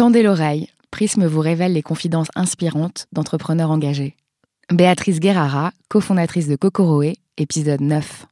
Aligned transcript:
Tendez 0.00 0.22
l'oreille, 0.22 0.68
Prisme 0.90 1.26
vous 1.26 1.40
révèle 1.40 1.74
les 1.74 1.82
confidences 1.82 2.30
inspirantes 2.34 3.06
d'entrepreneurs 3.12 3.70
engagés. 3.70 4.16
Béatrice 4.72 5.20
Guerrara, 5.20 5.72
cofondatrice 5.90 6.48
de 6.48 6.56
Kokoroé, 6.56 7.18
épisode 7.36 7.82
9. 7.82 8.24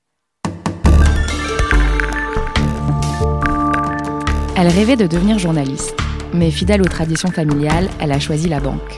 Elle 4.57 4.69
rêvait 4.69 4.97
de 4.97 5.07
devenir 5.07 5.39
journaliste, 5.39 5.95
mais 6.33 6.51
fidèle 6.51 6.81
aux 6.81 6.89
traditions 6.89 7.31
familiales, 7.31 7.91
elle 8.01 8.13
a 8.13 8.19
choisi 8.19 8.49
la 8.49 8.61
banque. 8.61 8.97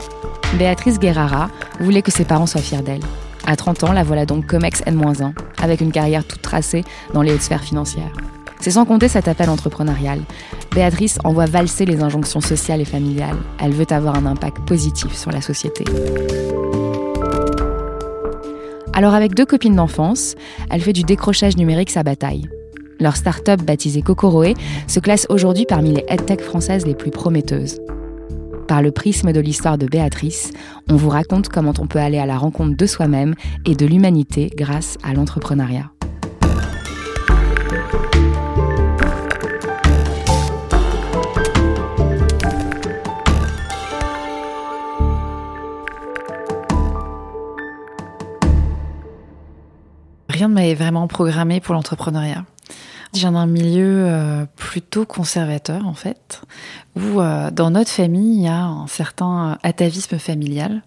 Béatrice 0.57 1.01
Guerrara 1.01 1.51
voulait 1.81 2.03
que 2.03 2.13
ses 2.13 2.25
parents 2.25 2.47
soient 2.47 2.61
fiers 2.61 2.83
d'elle. 2.83 3.03
À 3.49 3.57
30 3.57 3.83
ans, 3.83 3.93
la 3.93 4.05
voilà 4.05 4.27
donc 4.27 4.47
Comex 4.47 4.85
N-1, 4.87 5.33
avec 5.61 5.81
une 5.81 5.91
carrière 5.91 6.25
toute 6.25 6.43
tracée 6.43 6.85
dans 7.15 7.23
les 7.23 7.33
hautes 7.33 7.43
sphères 7.43 7.65
financières. 7.65 8.13
C'est 8.61 8.73
sans 8.73 8.85
compter 8.85 9.09
cet 9.09 9.27
appel 9.27 9.49
entrepreneurial. 9.49 10.21
Béatrice 10.75 11.19
envoie 11.25 11.47
valser 11.47 11.85
les 11.85 12.03
injonctions 12.03 12.41
sociales 12.41 12.81
et 12.81 12.85
familiales. 12.85 13.37
Elle 13.61 13.73
veut 13.73 13.91
avoir 13.91 14.17
un 14.17 14.27
impact 14.27 14.59
positif 14.67 15.15
sur 15.15 15.33
la 15.33 15.41
société. 15.41 15.85
Alors 18.93 19.15
avec 19.15 19.35
deux 19.35 19.47
copines 19.47 19.77
d'enfance, 19.77 20.35
elle 20.71 20.81
fait 20.81 20.93
du 20.93 21.03
décrochage 21.03 21.57
numérique 21.57 21.91
sa 21.91 22.03
bataille. 22.03 22.49
Leur 23.01 23.17
start-up 23.17 23.63
baptisée 23.63 24.03
Kokoroé 24.03 24.55
se 24.87 25.01
classe 25.01 25.27
aujourd'hui 25.31 25.65
parmi 25.67 25.93
les 25.93 26.05
headtech 26.09 26.43
françaises 26.43 26.87
les 26.87 26.95
plus 26.95 27.11
prometteuses. 27.11 27.81
Par 28.69 28.83
le 28.83 28.93
prisme 28.93 29.33
de 29.33 29.41
l'histoire 29.41 29.79
de 29.79 29.87
Béatrice, 29.87 30.53
on 30.89 30.97
vous 30.97 31.09
raconte 31.09 31.49
comment 31.49 31.73
on 31.81 31.87
peut 31.87 31.99
aller 31.99 32.19
à 32.19 32.27
la 32.27 32.39
rencontre 32.39 32.77
de 32.77 32.87
soi-même 32.87 33.35
et 33.67 33.75
de 33.75 33.87
l'humanité 33.87 34.51
grâce 34.55 34.99
à 35.03 35.15
l'entrepreneuriat. 35.15 35.91
Rien 50.41 50.49
ne 50.49 50.55
m'avait 50.55 50.75
vraiment 50.75 51.07
programmé 51.07 51.61
pour 51.61 51.75
l'entrepreneuriat. 51.75 52.47
Je 53.13 53.19
viens 53.19 53.33
d'un 53.33 53.45
milieu 53.45 54.07
euh, 54.07 54.47
plutôt 54.57 55.05
conservateur 55.05 55.87
en 55.87 55.93
fait, 55.93 56.41
où 56.97 57.21
euh, 57.21 57.51
dans 57.51 57.71
notre 57.71 57.91
famille 57.91 58.39
il 58.39 58.43
y 58.45 58.49
a 58.49 58.65
un 58.65 58.87
certain 58.87 59.59
atavisme 59.63 60.19
familial 60.19 60.83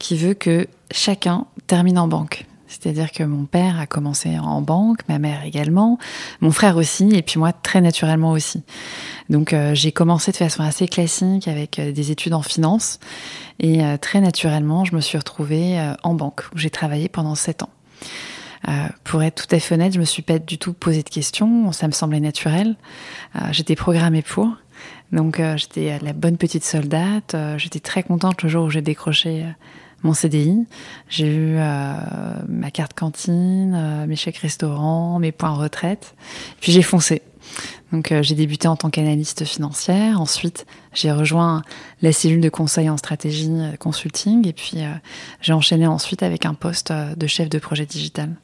qui 0.00 0.16
veut 0.16 0.34
que 0.34 0.66
chacun 0.90 1.46
termine 1.68 2.00
en 2.00 2.08
banque. 2.08 2.46
C'est-à-dire 2.66 3.12
que 3.12 3.22
mon 3.22 3.44
père 3.44 3.78
a 3.78 3.86
commencé 3.86 4.36
en 4.40 4.60
banque, 4.60 5.00
ma 5.08 5.20
mère 5.20 5.44
également, 5.44 5.98
mon 6.40 6.50
frère 6.50 6.76
aussi, 6.76 7.10
et 7.12 7.22
puis 7.22 7.38
moi 7.38 7.52
très 7.52 7.80
naturellement 7.80 8.32
aussi. 8.32 8.62
Donc 9.28 9.52
euh, 9.52 9.72
j'ai 9.72 9.92
commencé 9.92 10.32
de 10.32 10.36
façon 10.36 10.64
assez 10.64 10.88
classique 10.88 11.46
avec 11.46 11.80
des 11.80 12.10
études 12.10 12.34
en 12.34 12.42
finance, 12.42 12.98
et 13.60 13.82
très 14.00 14.20
naturellement 14.20 14.84
je 14.84 14.96
me 14.96 15.00
suis 15.00 15.16
retrouvée 15.16 15.78
en 16.02 16.14
banque 16.14 16.42
où 16.52 16.58
j'ai 16.58 16.70
travaillé 16.70 17.08
pendant 17.08 17.36
sept 17.36 17.62
ans. 17.62 17.70
Euh, 18.68 18.72
pour 19.04 19.22
être 19.22 19.46
tout 19.46 19.54
à 19.54 19.58
fait 19.58 19.74
honnête, 19.74 19.94
je 19.94 20.00
me 20.00 20.04
suis 20.04 20.22
pas 20.22 20.38
du 20.38 20.58
tout 20.58 20.72
posé 20.72 21.02
de 21.02 21.08
questions. 21.08 21.72
Ça 21.72 21.86
me 21.86 21.92
semblait 21.92 22.20
naturel. 22.20 22.76
Euh, 23.36 23.40
j'étais 23.52 23.76
programmée 23.76 24.22
pour. 24.22 24.48
Donc 25.12 25.40
euh, 25.40 25.56
j'étais 25.56 25.98
la 26.00 26.12
bonne 26.12 26.36
petite 26.36 26.64
soldate. 26.64 27.36
j'étais 27.56 27.80
très 27.80 28.02
contente 28.02 28.42
le 28.42 28.48
jour 28.48 28.64
où 28.66 28.70
j'ai 28.70 28.82
décroché 28.82 29.46
mon 30.02 30.14
CDI. 30.14 30.66
J'ai 31.08 31.26
eu 31.26 31.56
ma 31.56 32.70
carte 32.72 32.94
cantine, 32.94 34.06
mes 34.06 34.16
chèques 34.16 34.38
restaurants, 34.38 35.18
mes 35.18 35.32
points 35.32 35.50
retraite. 35.50 36.14
Puis 36.60 36.72
j'ai 36.72 36.82
foncé. 36.82 37.22
Donc 37.92 38.14
j'ai 38.22 38.34
débuté 38.34 38.68
en 38.68 38.76
tant 38.76 38.90
qu'analyste 38.90 39.44
financière. 39.44 40.20
Ensuite, 40.20 40.66
j'ai 40.94 41.10
rejoint 41.10 41.62
la 42.02 42.12
cellule 42.12 42.40
de 42.40 42.48
conseil 42.48 42.88
en 42.88 42.96
stratégie 42.96 43.50
consulting. 43.78 44.46
Et 44.46 44.52
puis 44.52 44.78
j'ai 45.40 45.52
enchaîné 45.52 45.86
ensuite 45.86 46.22
avec 46.22 46.46
un 46.46 46.54
poste 46.54 46.92
de 46.92 47.26
chef 47.26 47.48
de 47.48 47.58
projet 47.58 47.86
digital. 47.86 48.36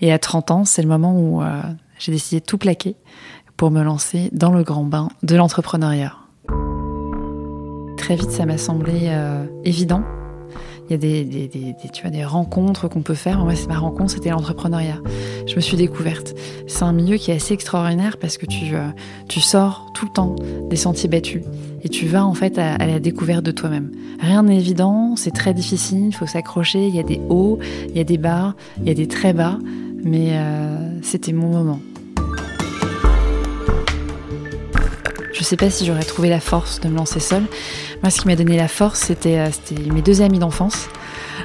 Et 0.00 0.12
à 0.12 0.18
30 0.18 0.50
ans, 0.50 0.64
c'est 0.64 0.82
le 0.82 0.88
moment 0.88 1.18
où 1.18 1.42
euh, 1.42 1.62
j'ai 1.98 2.12
décidé 2.12 2.40
de 2.40 2.44
tout 2.44 2.58
plaquer 2.58 2.96
pour 3.56 3.70
me 3.70 3.82
lancer 3.82 4.30
dans 4.32 4.52
le 4.52 4.62
grand 4.62 4.84
bain 4.84 5.10
de 5.22 5.36
l'entrepreneuriat. 5.36 6.14
Très 7.96 8.16
vite, 8.16 8.30
ça 8.30 8.46
m'a 8.46 8.58
semblé 8.58 9.08
euh, 9.08 9.46
évident. 9.64 10.02
Il 10.90 10.94
y 10.94 10.96
a 10.96 10.98
des, 10.98 11.76
tu 11.92 12.02
vois, 12.02 12.10
des 12.10 12.24
rencontres 12.24 12.88
qu'on 12.88 13.02
peut 13.02 13.14
faire. 13.14 13.38
Moi, 13.44 13.54
ma 13.68 13.78
rencontre, 13.78 14.10
c'était 14.10 14.30
l'entrepreneuriat. 14.30 14.98
Je 15.46 15.54
me 15.54 15.60
suis 15.60 15.76
découverte. 15.76 16.34
C'est 16.66 16.82
un 16.82 16.92
milieu 16.92 17.16
qui 17.16 17.30
est 17.30 17.36
assez 17.36 17.54
extraordinaire 17.54 18.16
parce 18.16 18.38
que 18.38 18.46
tu, 18.46 18.74
euh, 18.74 18.88
sors 19.40 19.92
tout 19.94 20.06
le 20.06 20.12
temps 20.12 20.34
des 20.68 20.74
sentiers 20.74 21.08
battus 21.08 21.42
et 21.84 21.88
tu 21.88 22.06
vas 22.06 22.26
en 22.26 22.34
fait 22.34 22.58
à, 22.58 22.76
la 22.84 22.98
découverte 22.98 23.44
de 23.44 23.52
toi-même. 23.52 23.92
Rien 24.18 24.42
n'est 24.42 24.56
évident, 24.56 25.14
c'est 25.14 25.30
très 25.30 25.54
difficile, 25.54 26.06
il 26.08 26.14
faut 26.14 26.26
s'accrocher, 26.26 26.88
il 26.88 26.94
y 26.96 26.98
a 26.98 27.04
des 27.04 27.20
hauts, 27.28 27.60
il 27.88 27.96
y 27.96 28.00
a 28.00 28.04
des 28.04 28.18
bas, 28.18 28.56
il 28.80 28.88
y 28.88 28.90
a 28.90 28.94
des 28.94 29.06
très 29.06 29.32
bas, 29.32 29.58
mais 30.02 30.30
euh, 30.32 31.00
c'était 31.02 31.32
mon 31.32 31.50
moment. 31.50 31.80
Je 35.32 35.44
sais 35.44 35.56
pas 35.56 35.70
si 35.70 35.86
j'aurais 35.86 36.02
trouvé 36.02 36.28
la 36.28 36.40
force 36.40 36.80
de 36.80 36.88
me 36.88 36.96
lancer 36.96 37.18
seule. 37.18 37.46
Moi, 38.02 38.10
ce 38.10 38.20
qui 38.20 38.28
m'a 38.28 38.36
donné 38.36 38.56
la 38.56 38.68
force, 38.68 39.00
c'était 39.00 39.38
euh, 39.38 39.48
mes 39.92 40.02
deux 40.02 40.22
amis 40.22 40.38
d'enfance. 40.38 40.88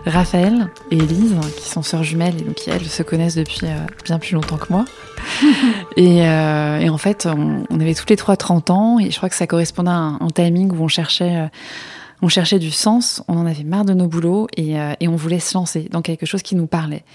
Raphaël 0.06 0.68
et 0.92 0.98
Elise, 0.98 1.36
qui 1.58 1.70
sont 1.70 1.82
sœurs 1.82 2.04
jumelles 2.04 2.36
et 2.40 2.44
donc 2.44 2.56
qui 2.56 2.70
elles 2.70 2.86
se 2.86 3.04
connaissent 3.04 3.36
depuis 3.36 3.62
euh, 3.64 3.80
bien 4.04 4.20
plus 4.20 4.34
longtemps 4.34 4.58
que 4.58 4.72
moi. 4.72 4.86
Euh, 5.98 6.80
et, 6.80 6.90
en 6.90 6.98
fait, 6.98 7.26
on, 7.26 7.80
avait 7.80 7.94
toutes 7.94 8.10
les 8.10 8.18
trois 8.18 8.36
30 8.36 8.70
ans 8.70 9.00
et 9.00 9.12
je 9.12 9.18
crois 9.18 9.30
que 9.30 9.36
ça 9.36 9.48
correspondait 9.48 9.90
à 9.90 10.18
un, 10.20 10.28
timing 10.28 10.72
où 10.72 10.84
on 10.84 10.88
cherchait, 10.90 11.38
euh, 11.38 11.48
on 12.22 12.28
cherchait 12.28 12.60
du 12.60 12.70
sens, 12.70 13.24
on 13.30 13.38
en 13.38 13.46
avait 13.46 13.64
marre 13.64 13.86
de 13.86 13.94
nos 13.94 14.08
boulots 14.08 14.48
et, 14.58 14.76
et 15.00 15.08
on 15.08 15.16
voulait 15.16 15.40
se 15.40 15.54
lancer 15.58 15.88
dans 15.90 16.02
quelque 16.02 16.26
chose 16.26 16.42
qui 16.42 16.56
nous 16.56 16.68
parlait. 16.68 17.06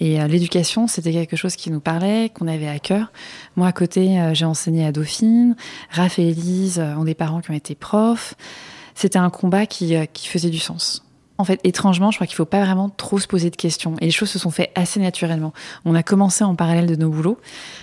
Et 0.00 0.18
l'éducation, 0.28 0.86
c'était 0.88 1.12
quelque 1.12 1.36
chose 1.36 1.56
qui 1.56 1.70
nous 1.70 1.80
parlait, 1.80 2.30
qu'on 2.30 2.48
avait 2.48 2.68
à 2.68 2.78
cœur. 2.78 3.12
Moi, 3.56 3.68
à 3.68 3.72
côté, 3.72 4.18
j'ai 4.32 4.46
enseigné 4.46 4.86
à 4.86 4.90
Dauphine. 4.90 5.54
Raph 5.90 6.18
et 6.18 6.30
Elise 6.30 6.80
ont 6.80 7.04
des 7.04 7.14
parents 7.14 7.42
qui 7.42 7.50
ont 7.50 7.54
été 7.54 7.74
profs. 7.74 8.34
C'était 8.94 9.18
un 9.18 9.30
combat 9.30 9.66
qui, 9.66 9.94
qui 10.12 10.28
faisait 10.28 10.50
du 10.50 10.58
sens. 10.58 11.02
En 11.38 11.44
fait, 11.44 11.58
étrangement, 11.64 12.12
je 12.12 12.18
crois 12.18 12.26
qu'il 12.28 12.34
ne 12.34 12.36
faut 12.36 12.44
pas 12.44 12.62
vraiment 12.62 12.88
trop 12.88 13.18
se 13.18 13.26
poser 13.26 13.50
de 13.50 13.56
questions. 13.56 13.96
Et 14.00 14.04
les 14.04 14.10
choses 14.12 14.30
se 14.30 14.38
sont 14.38 14.50
faites 14.50 14.70
assez 14.76 15.00
naturellement. 15.00 15.52
On 15.84 15.94
a 15.94 16.02
commencé 16.04 16.44
en 16.44 16.54
parallèle 16.54 16.86
de 16.86 16.94
nos 16.94 17.08
boulots. 17.08 17.38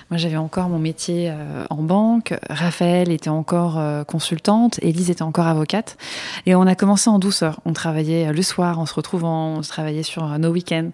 Moi, 0.10 0.18
j'avais 0.18 0.38
encore 0.38 0.70
mon 0.70 0.80
métier 0.80 1.30
euh, 1.30 1.66
en 1.70 1.84
banque. 1.84 2.36
Raphaël 2.50 3.12
était 3.12 3.30
encore 3.30 3.78
euh, 3.78 4.06
consultante. 4.06 4.80
Élise 4.82 5.10
était 5.10 5.24
encore 5.24 5.48
avocate. 5.48 5.98
Et 6.46 6.56
on 6.56 6.62
a 6.62 6.76
commencé 6.76 7.10
en 7.10 7.20
douceur. 7.20 7.60
On 7.66 7.74
travaillait 7.74 8.28
euh, 8.28 8.32
le 8.32 8.44
soir 8.44 8.80
en 8.80 8.86
se 8.86 8.94
retrouvant. 8.94 9.58
On 9.58 9.62
travaillait 9.62 10.04
sur 10.04 10.26
nos 10.40 10.52
week-ends. 10.52 10.92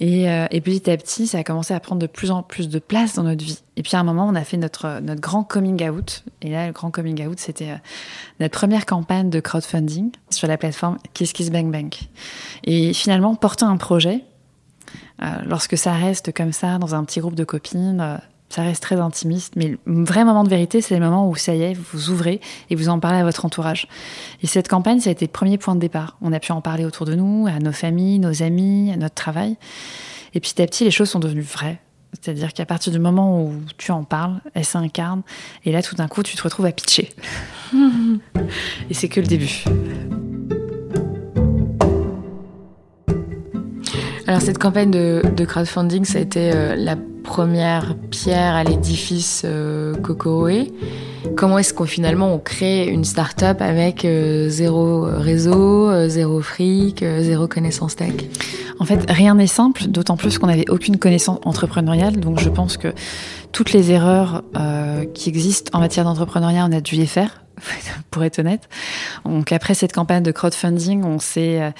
Euh, 0.00 0.46
et, 0.50 0.60
petit 0.60 0.90
à 0.90 0.96
petit, 0.96 1.26
ça 1.26 1.38
a 1.38 1.44
commencé 1.44 1.74
à 1.74 1.80
prendre 1.80 2.00
de 2.00 2.06
plus 2.06 2.30
en 2.30 2.42
plus 2.42 2.68
de 2.68 2.78
place 2.78 3.14
dans 3.14 3.22
notre 3.22 3.44
vie. 3.44 3.60
Et 3.76 3.82
puis 3.82 3.94
à 3.96 4.00
un 4.00 4.04
moment, 4.04 4.26
on 4.26 4.34
a 4.34 4.44
fait 4.44 4.56
notre, 4.56 5.00
notre 5.00 5.20
grand 5.20 5.44
coming 5.44 5.88
out. 5.88 6.24
Et 6.40 6.50
là, 6.50 6.66
le 6.66 6.72
grand 6.72 6.90
coming 6.90 7.26
out, 7.26 7.38
c'était 7.38 7.70
euh, 7.70 7.76
notre 8.40 8.58
première 8.58 8.86
campagne 8.86 9.30
de 9.30 9.40
crowdfunding 9.40 10.10
sur 10.30 10.48
la 10.48 10.56
plateforme 10.56 10.98
KissKissBankBank. 11.14 12.08
Et 12.64 12.92
finalement, 12.92 13.34
porter 13.34 13.64
un 13.64 13.76
projet, 13.76 14.24
euh, 15.22 15.26
lorsque 15.46 15.76
ça 15.76 15.92
reste 15.92 16.32
comme 16.32 16.52
ça 16.52 16.78
dans 16.78 16.94
un 16.94 17.04
petit 17.04 17.20
groupe 17.20 17.34
de 17.34 17.44
copines, 17.44 18.20
ça 18.52 18.62
reste 18.62 18.82
très 18.82 19.00
intimiste, 19.00 19.54
mais 19.56 19.78
le 19.86 20.04
vrai 20.04 20.26
moment 20.26 20.44
de 20.44 20.50
vérité, 20.50 20.82
c'est 20.82 20.94
le 20.94 21.02
moment 21.02 21.26
où 21.26 21.34
ça 21.36 21.54
y 21.54 21.62
est, 21.62 21.72
vous 21.72 22.10
ouvrez 22.10 22.38
et 22.68 22.74
vous 22.74 22.90
en 22.90 23.00
parlez 23.00 23.18
à 23.18 23.24
votre 23.24 23.46
entourage. 23.46 23.88
Et 24.42 24.46
cette 24.46 24.68
campagne, 24.68 25.00
ça 25.00 25.08
a 25.08 25.12
été 25.12 25.24
le 25.24 25.30
premier 25.30 25.56
point 25.56 25.74
de 25.74 25.80
départ. 25.80 26.18
On 26.20 26.34
a 26.34 26.38
pu 26.38 26.52
en 26.52 26.60
parler 26.60 26.84
autour 26.84 27.06
de 27.06 27.14
nous, 27.14 27.46
à 27.46 27.60
nos 27.60 27.72
familles, 27.72 28.18
nos 28.18 28.42
amis, 28.42 28.92
à 28.92 28.98
notre 28.98 29.14
travail. 29.14 29.56
Et 30.34 30.40
petit 30.40 30.60
à 30.60 30.66
petit, 30.66 30.84
les 30.84 30.90
choses 30.90 31.08
sont 31.08 31.18
devenues 31.18 31.40
vraies. 31.40 31.80
C'est-à-dire 32.12 32.52
qu'à 32.52 32.66
partir 32.66 32.92
du 32.92 32.98
moment 32.98 33.42
où 33.42 33.54
tu 33.78 33.90
en 33.90 34.04
parles, 34.04 34.42
elles 34.52 34.66
s'incarnent. 34.66 35.22
Et 35.64 35.72
là, 35.72 35.82
tout 35.82 35.94
d'un 35.94 36.08
coup, 36.08 36.22
tu 36.22 36.36
te 36.36 36.42
retrouves 36.42 36.66
à 36.66 36.72
pitcher. 36.72 37.08
et 37.74 38.92
c'est 38.92 39.08
que 39.08 39.20
le 39.20 39.26
début. 39.26 39.64
Alors 44.32 44.40
cette 44.40 44.56
campagne 44.56 44.90
de, 44.90 45.44
crowdfunding, 45.44 46.06
ça 46.06 46.16
a 46.16 46.22
été 46.22 46.52
euh, 46.54 46.74
la 46.74 46.96
première 47.22 47.94
pierre 48.10 48.54
à 48.54 48.64
l'édifice 48.64 49.42
euh, 49.44 49.94
Comment 51.36 51.58
est-ce 51.58 51.74
qu'on 51.74 51.84
finalement 51.84 52.32
on 52.32 52.38
crée 52.38 52.86
une 52.86 53.04
start-up 53.04 53.60
avec 53.60 54.06
euh, 54.06 54.48
zéro 54.48 55.02
réseau, 55.02 55.90
euh, 55.90 56.08
zéro 56.08 56.40
fric, 56.40 57.04
zéro 57.20 57.46
connaissance 57.46 57.94
tech? 57.94 58.14
En 58.78 58.86
fait, 58.86 59.04
rien 59.10 59.34
n'est 59.34 59.46
simple, 59.46 59.88
d'autant 59.88 60.16
plus 60.16 60.38
qu'on 60.38 60.46
n'avait 60.46 60.70
aucune 60.70 60.96
connaissance 60.96 61.38
entrepreneuriale. 61.44 62.18
Donc 62.18 62.40
je 62.40 62.48
pense 62.48 62.78
que 62.78 62.88
toutes 63.52 63.74
les 63.74 63.90
erreurs 63.90 64.44
qui 65.12 65.28
existent 65.28 65.76
en 65.76 65.80
matière 65.80 66.06
d'entrepreneuriat, 66.06 66.66
on 66.66 66.72
a 66.72 66.80
dû 66.80 66.96
les 66.96 67.04
faire 67.04 67.41
pour 68.10 68.24
être 68.24 68.38
honnête. 68.38 68.68
Donc 69.24 69.52
après 69.52 69.74
cette 69.74 69.92
campagne 69.92 70.22
de 70.22 70.32
crowdfunding, 70.32 71.04
on 71.04 71.18
s'est, 71.18 71.60
euh, 71.60 71.70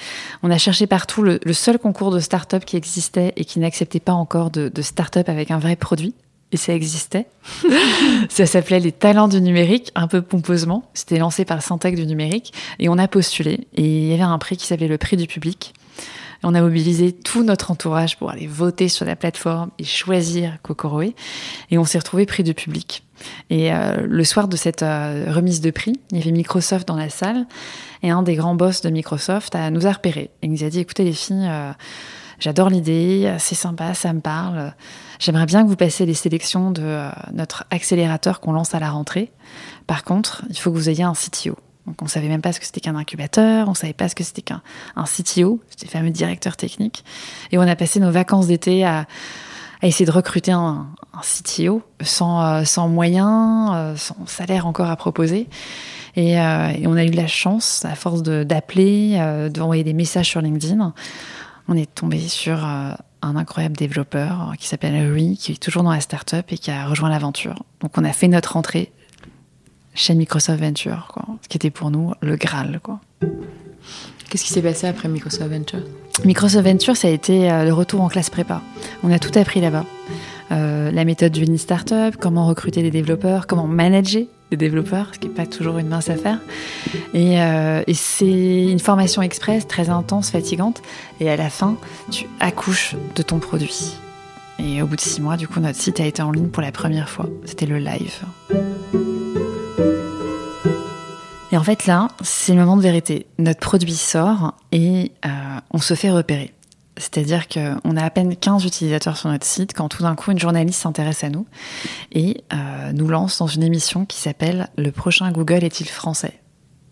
on 0.41 0.51
a 0.51 0.57
cherché 0.57 0.87
partout 0.87 1.23
le, 1.23 1.39
seul 1.53 1.79
concours 1.79 2.11
de 2.11 2.19
start-up 2.19 2.65
qui 2.65 2.77
existait 2.77 3.33
et 3.35 3.45
qui 3.45 3.59
n'acceptait 3.59 3.99
pas 3.99 4.13
encore 4.13 4.49
de, 4.49 4.69
de 4.69 4.81
start-up 4.81 5.29
avec 5.29 5.51
un 5.51 5.59
vrai 5.59 5.75
produit. 5.75 6.13
et 6.51 6.57
ça 6.57 6.73
existait. 6.73 7.25
ça 8.29 8.45
s'appelait 8.45 8.79
les 8.79 8.91
talents 8.91 9.27
du 9.27 9.41
numérique, 9.41 9.91
un 9.95 10.07
peu 10.07 10.21
pompeusement. 10.21 10.89
C'était 10.93 11.17
lancé 11.17 11.45
par 11.45 11.61
Syntec 11.61 11.95
du 11.95 12.05
numérique 12.05 12.53
et 12.79 12.89
on 12.89 12.97
a 12.97 13.07
postulé 13.07 13.67
et 13.75 13.83
il 13.83 14.05
y 14.05 14.13
avait 14.13 14.23
un 14.23 14.37
prix 14.37 14.57
qui 14.57 14.67
s'appelait 14.67 14.87
le 14.87 14.97
prix 14.97 15.17
du 15.17 15.27
public. 15.27 15.73
On 16.43 16.53
a 16.55 16.61
mobilisé 16.61 17.13
tout 17.13 17.43
notre 17.43 17.71
entourage 17.71 18.17
pour 18.17 18.29
aller 18.29 18.47
voter 18.47 18.89
sur 18.89 19.05
la 19.05 19.15
plateforme 19.15 19.71
et 19.79 19.85
choisir 19.85 20.57
Kokoroé. 20.61 21.15
Et 21.71 21.77
on 21.77 21.85
s'est 21.85 21.97
retrouvé 21.97 22.25
prix 22.25 22.43
du 22.43 22.53
public. 22.53 23.05
Et 23.49 23.73
euh, 23.73 24.05
le 24.05 24.23
soir 24.25 24.49
de 24.49 24.57
cette 24.57 24.83
euh, 24.83 25.31
remise 25.31 25.61
de 25.61 25.71
prix, 25.71 25.93
il 26.11 26.17
y 26.17 26.21
avait 26.21 26.31
Microsoft 26.31 26.85
dans 26.85 26.97
la 26.97 27.09
salle. 27.09 27.47
Et 28.01 28.09
un 28.09 28.23
des 28.23 28.35
grands 28.35 28.55
boss 28.55 28.81
de 28.81 28.89
Microsoft 28.89 29.55
nous 29.71 29.87
a 29.87 29.91
repérés. 29.93 30.31
Et 30.41 30.49
nous 30.49 30.65
a 30.65 30.69
dit, 30.69 30.79
écoutez 30.79 31.05
les 31.05 31.13
filles, 31.13 31.47
euh, 31.49 31.71
j'adore 32.39 32.69
l'idée, 32.69 33.33
c'est 33.39 33.55
sympa, 33.55 33.93
ça 33.93 34.11
me 34.11 34.19
parle. 34.19 34.73
J'aimerais 35.19 35.45
bien 35.45 35.63
que 35.63 35.69
vous 35.69 35.77
passiez 35.77 36.05
les 36.05 36.13
sélections 36.13 36.71
de 36.71 37.07
notre 37.31 37.63
accélérateur 37.71 38.41
qu'on 38.41 38.51
lance 38.51 38.75
à 38.75 38.79
la 38.79 38.91
rentrée. 38.91 39.31
Par 39.87 40.03
contre, 40.03 40.43
il 40.49 40.57
faut 40.57 40.71
que 40.71 40.75
vous 40.75 40.89
ayez 40.89 41.03
un 41.03 41.13
CTO. 41.13 41.55
Donc 41.87 42.01
on 42.01 42.07
savait 42.07 42.29
même 42.29 42.41
pas 42.41 42.53
ce 42.53 42.59
que 42.59 42.65
c'était 42.65 42.79
qu'un 42.79 42.95
incubateur, 42.95 43.67
on 43.67 43.73
savait 43.73 43.93
pas 43.93 44.07
ce 44.07 44.15
que 44.15 44.23
c'était 44.23 44.41
qu'un 44.41 44.61
un 44.95 45.03
CTO, 45.03 45.59
c'était 45.69 45.87
fameux 45.87 46.11
directeur 46.11 46.55
technique. 46.55 47.03
Et 47.51 47.57
on 47.57 47.61
a 47.61 47.75
passé 47.75 47.99
nos 47.99 48.11
vacances 48.11 48.47
d'été 48.47 48.85
à, 48.85 49.05
essayer 49.81 50.05
de 50.05 50.11
recruter 50.11 50.53
un, 50.53 50.87
CTO 51.21 51.81
sans, 52.01 52.41
euh, 52.41 52.63
sans 52.63 52.87
moyens, 52.87 53.71
euh, 53.73 53.95
sans 53.97 54.15
salaire 54.27 54.65
encore 54.65 54.89
à 54.89 54.95
proposer. 54.95 55.49
Et, 56.15 56.39
euh, 56.39 56.71
on 56.85 56.95
a 56.95 57.03
eu 57.03 57.09
de 57.09 57.17
la 57.17 57.27
chance, 57.27 57.83
à 57.83 57.95
force 57.95 58.23
d'appeler, 58.23 59.49
d'envoyer 59.51 59.83
des 59.83 59.93
messages 59.93 60.29
sur 60.29 60.41
LinkedIn, 60.41 60.93
on 61.67 61.75
est 61.75 61.93
tombé 61.93 62.19
sur 62.19 62.63
un 62.63 63.35
incroyable 63.35 63.75
développeur 63.75 64.53
qui 64.59 64.67
s'appelle 64.67 65.11
Rui, 65.11 65.37
qui 65.37 65.53
est 65.53 65.61
toujours 65.61 65.83
dans 65.83 65.91
la 65.91 66.01
startup 66.01 66.45
et 66.51 66.57
qui 66.57 66.71
a 66.71 66.85
rejoint 66.85 67.09
l'aventure. 67.09 67.63
Donc 67.79 67.97
on 67.97 68.03
a 68.03 68.13
fait 68.13 68.27
notre 68.27 68.57
entrée 68.57 68.91
chez 69.95 70.15
Microsoft 70.15 70.61
Venture, 70.61 71.07
quoi, 71.13 71.25
ce 71.41 71.47
qui 71.47 71.57
était 71.57 71.69
pour 71.69 71.91
nous 71.91 72.13
le 72.21 72.35
Graal. 72.35 72.79
Quoi. 72.81 72.99
Qu'est-ce 74.29 74.45
qui 74.45 74.53
s'est 74.53 74.61
passé 74.61 74.87
après 74.87 75.07
Microsoft 75.07 75.51
Venture? 75.51 75.79
Microsoft 76.25 76.65
Venture, 76.65 76.97
ça 76.97 77.07
a 77.07 77.11
été 77.11 77.51
euh, 77.51 77.65
le 77.65 77.73
retour 77.73 78.01
en 78.01 78.07
classe 78.07 78.29
prépa. 78.29 78.61
On 79.03 79.11
a 79.11 79.19
tout 79.19 79.37
appris 79.37 79.61
là-bas. 79.61 79.85
Euh, 80.51 80.91
la 80.91 81.05
méthode 81.05 81.31
du 81.31 81.45
Lean 81.45 81.57
Startup, 81.57 82.15
comment 82.19 82.47
recruter 82.47 82.81
des 82.81 82.91
développeurs, 82.91 83.47
comment 83.47 83.67
manager 83.67 84.23
des 84.51 84.57
développeurs, 84.57 85.09
ce 85.13 85.19
qui 85.19 85.27
n'est 85.27 85.33
pas 85.33 85.45
toujours 85.47 85.79
une 85.79 85.87
mince 85.87 86.09
affaire. 86.09 86.39
Et, 87.13 87.41
euh, 87.41 87.81
et 87.87 87.93
c'est 87.93 88.65
une 88.65 88.79
formation 88.79 89.21
express 89.21 89.67
très 89.67 89.89
intense, 89.89 90.29
fatigante. 90.29 90.81
Et 91.19 91.29
à 91.29 91.37
la 91.37 91.49
fin, 91.49 91.75
tu 92.11 92.27
accouches 92.39 92.95
de 93.15 93.23
ton 93.23 93.39
produit. 93.39 93.95
Et 94.59 94.81
au 94.81 94.85
bout 94.85 94.95
de 94.95 95.01
six 95.01 95.21
mois, 95.21 95.37
du 95.37 95.47
coup, 95.47 95.59
notre 95.59 95.79
site 95.79 95.99
a 95.99 96.05
été 96.05 96.21
en 96.21 96.31
ligne 96.31 96.49
pour 96.49 96.61
la 96.61 96.71
première 96.71 97.09
fois. 97.09 97.27
C'était 97.45 97.65
le 97.65 97.79
live. 97.79 98.23
Et 101.53 101.57
en 101.57 101.63
fait, 101.63 101.85
là, 101.85 102.07
c'est 102.23 102.53
le 102.53 102.59
moment 102.59 102.75
de 102.75 102.81
vérité. 102.81 103.27
Notre 103.37 103.59
produit 103.59 103.93
sort 103.93 104.55
et 104.71 105.11
euh, 105.23 105.29
on 105.69 105.77
se 105.77 105.93
fait 105.93 106.09
repérer. 106.09 106.51
C'est-à-dire 106.97 107.47
qu'on 107.47 107.95
a 107.95 108.03
à 108.03 108.09
peine 108.09 108.35
15 108.35 108.65
utilisateurs 108.65 109.17
sur 109.17 109.29
notre 109.29 109.45
site 109.45 109.73
quand 109.75 109.87
tout 109.87 110.01
d'un 110.01 110.15
coup 110.15 110.31
une 110.31 110.39
journaliste 110.39 110.81
s'intéresse 110.81 111.23
à 111.23 111.29
nous 111.29 111.45
et 112.11 112.43
euh, 112.53 112.91
nous 112.93 113.07
lance 113.07 113.37
dans 113.37 113.45
une 113.45 113.61
émission 113.61 114.05
qui 114.05 114.19
s'appelle 114.19 114.67
Le 114.79 114.91
prochain 114.91 115.31
Google 115.31 115.63
est-il 115.63 115.87
français? 115.87 116.39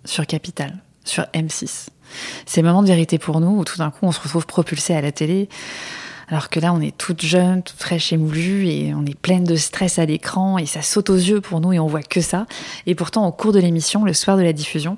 Sur 0.06 0.28
Capital, 0.28 0.78
sur 1.06 1.24
M6. 1.34 1.88
C'est 2.46 2.62
le 2.62 2.68
moment 2.68 2.84
de 2.84 2.88
vérité 2.88 3.18
pour 3.18 3.40
nous 3.40 3.58
où 3.58 3.66
tout 3.66 3.80
d'un 3.80 3.90
coup 3.90 4.06
on 4.06 4.12
se 4.12 4.20
retrouve 4.20 4.46
propulsé 4.46 4.94
à 4.94 5.02
la 5.02 5.12
télé 5.12 5.50
alors 6.32 6.50
que 6.50 6.62
là, 6.62 6.74
on 6.74 6.80
est 6.80 6.98
toute 6.98 7.22
jeune, 7.22 7.62
toute 7.62 7.78
fraîche 7.78 8.14
et 8.14 8.18
moulue, 8.18 8.66
et 8.68 8.94
on 8.94 9.06
est 9.06 9.20
pleine 9.20 9.44
de 9.44 9.58
stress 9.58 10.00
à 10.00 10.06
l'écran, 10.06 10.58
et 10.58 10.66
ça 10.66 10.82
saute 10.82 11.10
aux 11.10 11.16
yeux 11.16 11.42
pour 11.42 11.60
nous, 11.60 11.74
et 11.74 11.80
on 11.80 11.88
voit 11.88 12.04
que 12.04 12.22
ça. 12.22 12.48
Et 12.86 12.96
pourtant, 12.96 13.28
au 13.28 13.34
cours 13.34 13.52
de 13.52 13.60
l'émission, 13.60 14.06
le 14.06 14.14
soir 14.14 14.38
de 14.38 14.42
la 14.42 14.54
diffusion, 14.54 14.98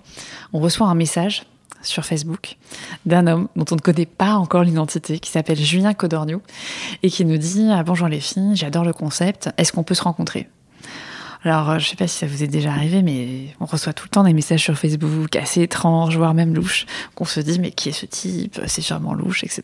on 0.54 0.60
reçoit 0.60 0.88
un 0.88 0.94
message 0.94 1.44
sur 1.82 2.06
Facebook 2.06 2.58
d'un 3.08 3.26
homme 3.26 3.48
dont 3.56 3.66
on 3.72 3.76
ne 3.76 3.82
connaît 3.82 4.06
pas 4.06 4.36
encore 4.36 4.64
l'identité, 4.64 5.20
qui 5.20 5.32
s'appelle 5.32 5.58
Julien 5.58 5.96
Codornio, 5.96 6.42
et 7.02 7.10
qui 7.10 7.26
nous 7.26 7.38
dit 7.38 7.68
ah, 7.72 7.82
Bonjour 7.84 8.08
les 8.08 8.20
filles, 8.20 8.56
j'adore 8.56 8.86
le 8.86 8.94
concept, 8.94 9.50
est-ce 9.58 9.74
qu'on 9.74 9.84
peut 9.84 9.96
se 9.96 10.04
rencontrer? 10.04 10.48
Alors, 11.46 11.72
euh, 11.72 11.80
je 11.80 11.90
sais 11.90 11.96
pas 11.98 12.08
si 12.08 12.18
ça 12.18 12.26
vous 12.26 12.42
est 12.42 12.48
déjà 12.48 12.72
arrivé, 12.72 13.02
mais 13.02 13.48
on 13.60 13.66
reçoit 13.66 13.92
tout 13.92 14.06
le 14.06 14.10
temps 14.10 14.24
des 14.24 14.34
messages 14.34 14.62
sur 14.64 14.78
Facebook 14.78 15.36
assez 15.36 15.62
étranges, 15.62 16.16
voire 16.18 16.34
même 16.34 16.56
louches, 16.56 16.86
qu'on 17.16 17.26
se 17.26 17.42
dit, 17.42 17.60
mais 17.60 17.72
qui 17.72 17.90
est 17.90 17.94
ce 17.94 18.06
type? 18.06 18.62
C'est 18.68 18.82
sûrement 18.82 19.14
louche, 19.14 19.44
etc. 19.44 19.64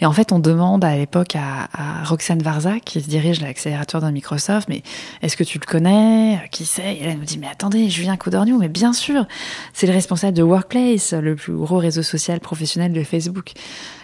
Et 0.00 0.06
en 0.06 0.12
fait, 0.12 0.30
on 0.30 0.38
demande 0.38 0.84
à 0.84 0.96
l'époque 0.96 1.34
à, 1.34 2.04
Roxane 2.04 2.40
Varza, 2.40 2.78
qui 2.78 3.00
dirige 3.00 3.40
l'accélérateur 3.40 4.00
d'un 4.00 4.12
Microsoft, 4.12 4.68
mais 4.68 4.82
est-ce 5.22 5.36
que 5.36 5.44
tu 5.44 5.58
le 5.58 5.66
connais? 5.66 6.40
Qui 6.52 6.64
c'est? 6.64 6.94
Et 6.94 7.02
elle 7.02 7.18
nous 7.18 7.24
dit, 7.24 7.38
mais 7.38 7.48
attendez, 7.48 7.90
Julien 7.90 8.16
Codorniou, 8.16 8.58
mais 8.58 8.68
bien 8.68 8.92
sûr, 8.92 9.26
c'est 9.72 9.88
le 9.88 9.92
responsable 9.92 10.36
de 10.36 10.42
Workplace, 10.42 11.12
le 11.14 11.34
plus 11.34 11.54
gros 11.54 11.78
réseau 11.78 12.04
social 12.04 12.38
professionnel 12.38 12.92
de 12.92 13.02
Facebook. 13.02 13.52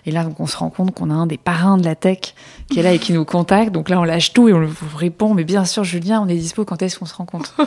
Et 0.04 0.10
là, 0.10 0.24
donc, 0.24 0.40
on 0.40 0.46
se 0.46 0.56
rend 0.56 0.70
compte 0.70 0.92
qu'on 0.92 1.10
a 1.10 1.14
un 1.14 1.26
des 1.26 1.38
parrains 1.38 1.76
de 1.76 1.84
la 1.84 1.94
tech 1.94 2.34
qui 2.68 2.80
est 2.80 2.82
là 2.82 2.92
et 2.92 2.98
qui 2.98 3.12
nous 3.12 3.24
contacte. 3.24 3.70
Donc 3.70 3.88
là, 3.88 4.00
on 4.00 4.04
lâche 4.04 4.32
tout 4.32 4.48
et 4.48 4.52
on 4.52 4.68
répond, 4.96 5.34
mais 5.34 5.44
bien 5.44 5.64
sûr, 5.64 5.84
Julien, 5.84 6.20
on 6.20 6.28
est 6.28 6.34
dispo 6.34 6.64
est-ce 6.80 6.98
qu'on 6.98 7.06
se 7.06 7.14
rencontre 7.14 7.56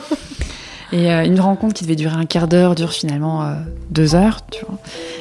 Et 0.92 1.10
euh, 1.10 1.24
une 1.24 1.40
rencontre 1.40 1.74
qui 1.74 1.84
devait 1.84 1.96
durer 1.96 2.14
un 2.14 2.26
quart 2.26 2.46
d'heure 2.48 2.74
dure 2.74 2.92
finalement 2.92 3.42
euh, 3.42 3.54
deux 3.90 4.14
heures, 4.14 4.40
euh, 4.62 4.72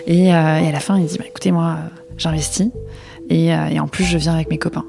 et, 0.07 0.31
à 0.31 0.71
la 0.71 0.79
fin, 0.79 0.97
il 0.97 1.05
dit, 1.05 1.17
bah, 1.17 1.25
écoutez, 1.27 1.51
moi, 1.51 1.77
j'investis 2.17 2.69
et, 3.29 3.51
en 3.53 3.87
plus, 3.87 4.03
je 4.03 4.17
viens 4.17 4.35
avec 4.35 4.49
mes 4.51 4.59
copains. 4.59 4.85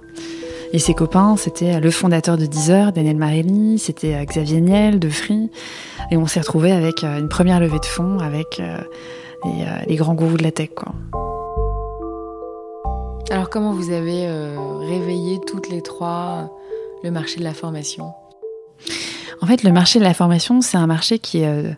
Et 0.73 0.79
ses 0.79 0.93
copains, 0.93 1.37
c'était 1.39 1.81
le 1.81 1.91
fondateur 1.91 2.37
de 2.37 2.45
Deezer, 2.45 2.93
Daniel 2.93 3.17
Marelli, 3.17 3.79
c'était 3.79 4.23
Xavier 4.27 4.61
Niel 4.61 4.99
de 4.99 5.09
Free. 5.09 5.51
Et 6.11 6.19
on 6.19 6.27
s'est 6.27 6.41
retrouvé 6.41 6.71
avec 6.71 7.03
une 7.03 7.29
première 7.29 7.61
levée 7.61 7.79
de 7.79 7.87
fonds 7.87 8.19
avec 8.19 8.61
les, 9.87 9.97
grands 9.97 10.15
gourous 10.15 10.37
de 10.37 10.43
la 10.43 10.53
tech. 10.53 10.71
Alors 13.31 13.49
comment 13.49 13.73
vous 13.73 13.91
avez 13.91 14.29
réveillé 14.81 15.41
toutes 15.47 15.71
les 15.71 15.81
trois 15.81 16.51
le 17.03 17.11
marché 17.11 17.39
de 17.39 17.45
la 17.45 17.55
formation? 17.55 18.13
En 19.41 19.47
fait, 19.47 19.63
le 19.63 19.73
marché 19.73 19.99
de 19.99 20.05
la 20.05 20.15
formation, 20.15 20.61
c'est 20.61 20.77
un 20.77 20.87
marché 20.87 21.19
qui 21.19 21.39
est 21.39 21.47
euh, 21.47 21.73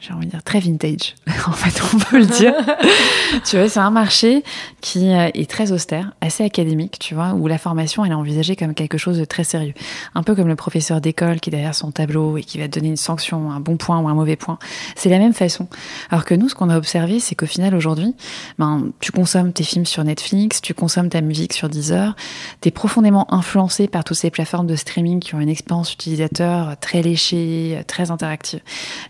j'ai 0.00 0.14
envie 0.14 0.26
de 0.26 0.30
dire 0.30 0.42
très 0.42 0.60
vintage. 0.60 1.14
en 1.46 1.52
fait, 1.52 1.80
on 1.92 1.98
peut 1.98 2.18
le 2.18 2.26
dire. 2.26 2.54
tu 3.44 3.56
vois, 3.56 3.68
c'est 3.68 3.80
un 3.80 3.90
marché 3.90 4.42
qui 4.80 5.10
euh, 5.10 5.28
est 5.34 5.48
très 5.48 5.72
austère, 5.72 6.12
assez 6.22 6.42
académique, 6.42 6.98
tu 6.98 7.14
vois, 7.14 7.34
où 7.34 7.46
la 7.46 7.58
formation 7.58 8.04
elle 8.04 8.12
est 8.12 8.14
envisagée 8.14 8.56
comme 8.56 8.72
quelque 8.72 8.96
chose 8.96 9.18
de 9.18 9.26
très 9.26 9.44
sérieux. 9.44 9.74
Un 10.14 10.22
peu 10.22 10.34
comme 10.34 10.48
le 10.48 10.56
professeur 10.56 11.02
d'école 11.02 11.40
qui 11.40 11.50
est 11.50 11.52
derrière 11.52 11.74
son 11.74 11.90
tableau 11.90 12.38
et 12.38 12.42
qui 12.42 12.58
va 12.58 12.66
te 12.66 12.78
donner 12.78 12.88
une 12.88 12.96
sanction, 12.96 13.50
un 13.50 13.60
bon 13.60 13.76
point 13.76 13.98
ou 13.98 14.08
un 14.08 14.14
mauvais 14.14 14.36
point. 14.36 14.58
C'est 14.96 15.10
la 15.10 15.18
même 15.18 15.34
façon. 15.34 15.68
Alors 16.10 16.24
que 16.24 16.34
nous, 16.34 16.48
ce 16.48 16.54
qu'on 16.54 16.70
a 16.70 16.78
observé, 16.78 17.20
c'est 17.20 17.34
qu'au 17.34 17.46
final, 17.46 17.74
aujourd'hui, 17.74 18.14
ben, 18.58 18.90
tu 19.00 19.12
consommes 19.12 19.52
tes 19.52 19.64
films 19.64 19.86
sur 19.86 20.02
Netflix, 20.02 20.62
tu 20.62 20.72
consommes 20.72 21.10
ta 21.10 21.20
musique 21.20 21.52
sur 21.52 21.68
Deezer, 21.68 22.16
tu 22.62 22.68
es 22.68 22.70
profondément 22.70 23.32
influencé 23.34 23.86
par 23.86 24.04
toutes 24.04 24.16
ces 24.16 24.30
plateformes 24.30 24.66
de 24.66 24.76
streaming 24.76 25.20
qui 25.20 25.34
ont 25.34 25.40
une 25.40 25.50
expérience 25.50 25.92
utilisateur 25.92 26.78
très 26.80 27.02
léchée, 27.02 27.82
très 27.86 28.10
interactive. 28.10 28.60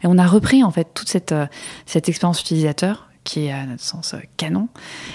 Et 0.03 0.07
on 0.07 0.19
a 0.19 0.26
repris, 0.26 0.64
en 0.64 0.73
fait, 0.73 0.80
toute 0.85 1.09
cette, 1.09 1.33
euh, 1.33 1.47
cette 1.87 2.09
expérience 2.09 2.41
utilisateur 2.41 3.09
qui 3.25 3.47
est 3.47 3.53
à 3.53 3.67
notre 3.67 3.83
sens 3.83 4.15
euh, 4.15 4.19
canon, 4.37 4.69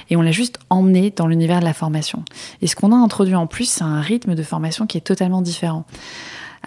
et 0.10 0.16
on 0.16 0.22
l'a 0.22 0.32
juste 0.32 0.60
emmené 0.70 1.12
dans 1.12 1.28
l'univers 1.28 1.60
de 1.60 1.66
la 1.66 1.74
formation. 1.74 2.24
Et 2.62 2.68
ce 2.68 2.76
qu'on 2.76 2.92
a 2.92 2.96
introduit 2.96 3.36
en 3.36 3.48
plus, 3.48 3.66
c'est 3.66 3.84
un 3.84 4.02
rythme 4.02 4.36
de 4.36 4.44
formation 4.44 4.86
qui 4.86 4.98
est 4.98 5.02
totalement 5.02 5.42
différent. 5.42 5.86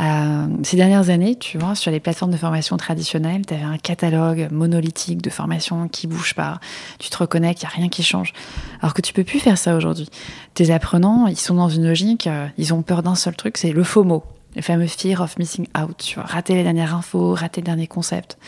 Euh, 0.00 0.46
ces 0.62 0.76
dernières 0.76 1.10
années, 1.10 1.36
tu 1.36 1.58
vois, 1.58 1.74
sur 1.74 1.90
les 1.90 1.98
plateformes 1.98 2.30
de 2.30 2.36
formation 2.36 2.76
traditionnelles, 2.76 3.44
tu 3.46 3.54
avais 3.54 3.64
un 3.64 3.78
catalogue 3.78 4.48
monolithique 4.52 5.22
de 5.22 5.30
formation 5.30 5.88
qui 5.88 6.06
bouge 6.06 6.34
pas. 6.34 6.60
Tu 7.00 7.10
te 7.10 7.16
reconnectes, 7.16 7.62
il 7.62 7.66
n'y 7.66 7.72
a 7.72 7.76
rien 7.76 7.88
qui 7.88 8.04
change. 8.04 8.32
Alors 8.80 8.94
que 8.94 9.02
tu 9.02 9.12
peux 9.12 9.24
plus 9.24 9.40
faire 9.40 9.58
ça 9.58 9.74
aujourd'hui. 9.74 10.08
Tes 10.54 10.70
apprenants, 10.70 11.26
ils 11.26 11.38
sont 11.38 11.54
dans 11.54 11.68
une 11.68 11.84
logique, 11.84 12.28
ils 12.58 12.72
ont 12.74 12.82
peur 12.82 13.02
d'un 13.02 13.16
seul 13.16 13.34
truc, 13.34 13.56
c'est 13.56 13.72
le 13.72 13.82
mot 14.04 14.22
le 14.58 14.62
fameux 14.62 14.88
fear 14.88 15.20
of 15.20 15.38
missing 15.38 15.68
out, 15.80 15.96
tu 15.98 16.16
vois, 16.16 16.24
rater 16.24 16.54
les 16.54 16.64
dernières 16.64 16.92
infos, 16.92 17.32
rater 17.32 17.60
le 17.60 17.66
dernier 17.66 17.86
concept. 17.86 18.38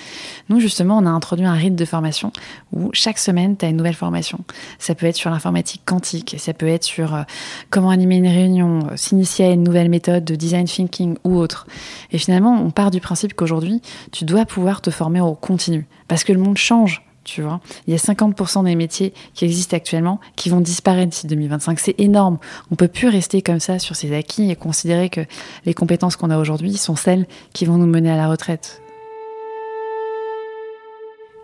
Nous, 0.48 0.58
justement, 0.58 0.98
on 0.98 1.06
a 1.06 1.08
introduit 1.08 1.46
un 1.46 1.52
rythme 1.52 1.76
de 1.76 1.84
formation 1.84 2.32
où 2.72 2.90
chaque 2.92 3.18
semaine, 3.18 3.56
tu 3.56 3.64
as 3.64 3.68
une 3.68 3.76
nouvelle 3.76 3.94
formation. 3.94 4.40
Ça 4.80 4.96
peut 4.96 5.06
être 5.06 5.14
sur 5.14 5.30
l'informatique 5.30 5.82
quantique, 5.84 6.34
ça 6.38 6.52
peut 6.52 6.66
être 6.66 6.82
sur 6.82 7.14
euh, 7.14 7.22
comment 7.70 7.90
animer 7.90 8.16
une 8.16 8.26
réunion, 8.26 8.88
euh, 8.90 8.96
s'initier 8.96 9.44
à 9.46 9.50
une 9.52 9.62
nouvelle 9.62 9.88
méthode 9.88 10.24
de 10.24 10.34
design 10.34 10.66
thinking 10.66 11.16
ou 11.22 11.36
autre. 11.36 11.68
Et 12.10 12.18
finalement, 12.18 12.60
on 12.60 12.72
part 12.72 12.90
du 12.90 13.00
principe 13.00 13.34
qu'aujourd'hui, 13.34 13.80
tu 14.10 14.24
dois 14.24 14.46
pouvoir 14.46 14.80
te 14.80 14.90
former 14.90 15.20
au 15.20 15.34
continu 15.34 15.86
parce 16.08 16.24
que 16.24 16.32
le 16.32 16.40
monde 16.40 16.58
change 16.58 17.04
tu 17.24 17.42
vois. 17.42 17.60
Il 17.86 17.92
y 17.92 17.94
a 17.94 17.98
50% 17.98 18.64
des 18.64 18.74
métiers 18.74 19.12
qui 19.34 19.44
existent 19.44 19.76
actuellement 19.76 20.20
qui 20.36 20.48
vont 20.48 20.60
disparaître 20.60 21.10
d'ici 21.10 21.26
2025. 21.26 21.78
C'est 21.78 21.98
énorme. 21.98 22.38
On 22.70 22.76
peut 22.76 22.88
plus 22.88 23.08
rester 23.08 23.42
comme 23.42 23.60
ça 23.60 23.78
sur 23.78 23.96
ses 23.96 24.14
acquis 24.14 24.50
et 24.50 24.56
considérer 24.56 25.10
que 25.10 25.20
les 25.64 25.74
compétences 25.74 26.16
qu'on 26.16 26.30
a 26.30 26.38
aujourd'hui 26.38 26.76
sont 26.76 26.96
celles 26.96 27.26
qui 27.52 27.64
vont 27.64 27.76
nous 27.76 27.86
mener 27.86 28.10
à 28.10 28.16
la 28.16 28.28
retraite. 28.28 28.82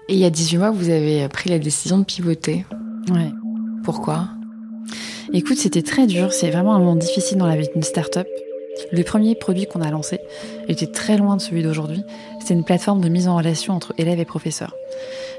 Et 0.09 0.15
il 0.15 0.21
y 0.21 0.25
a 0.25 0.31
18 0.31 0.59
mois, 0.59 0.71
vous 0.71 0.89
avez 0.89 1.29
pris 1.29 1.51
la 1.51 1.59
décision 1.59 1.99
de 1.99 2.05
pivoter. 2.05 2.65
Ouais. 3.11 3.31
Pourquoi? 3.83 4.29
Écoute, 5.33 5.57
c'était 5.57 5.83
très 5.83 6.07
dur. 6.07 6.33
C'est 6.33 6.51
vraiment 6.51 6.75
un 6.75 6.79
moment 6.79 6.97
difficile 6.97 7.39
dans 7.39 7.47
la 7.47 7.57
vie 7.57 7.69
d'une 7.73 7.83
start-up. 7.83 8.29
Le 8.93 9.03
premier 9.03 9.35
produit 9.35 9.67
qu'on 9.67 9.81
a 9.81 9.91
lancé 9.91 10.21
était 10.69 10.87
très 10.87 11.17
loin 11.17 11.37
de 11.37 11.41
celui 11.41 11.63
d'aujourd'hui. 11.63 12.03
C'était 12.41 12.55
une 12.55 12.65
plateforme 12.65 13.01
de 13.01 13.09
mise 13.09 13.27
en 13.27 13.37
relation 13.37 13.75
entre 13.75 13.95
élèves 13.99 14.21
et 14.21 14.25
professeurs. 14.25 14.75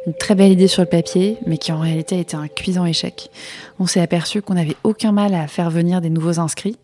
Une 0.07 0.13
très 0.13 0.35
belle 0.35 0.53
idée 0.53 0.69
sur 0.69 0.81
le 0.81 0.87
papier, 0.87 1.37
mais 1.45 1.57
qui 1.57 1.73
en 1.73 1.79
réalité 1.79 2.15
a 2.15 2.19
été 2.19 2.37
un 2.37 2.47
cuisant 2.47 2.85
échec. 2.85 3.29
On 3.77 3.87
s'est 3.87 3.99
aperçu 3.99 4.41
qu'on 4.41 4.53
n'avait 4.53 4.77
aucun 4.85 5.11
mal 5.11 5.33
à 5.33 5.47
faire 5.47 5.69
venir 5.69 5.99
des 5.99 6.09
nouveaux 6.09 6.39
inscrits, 6.39 6.77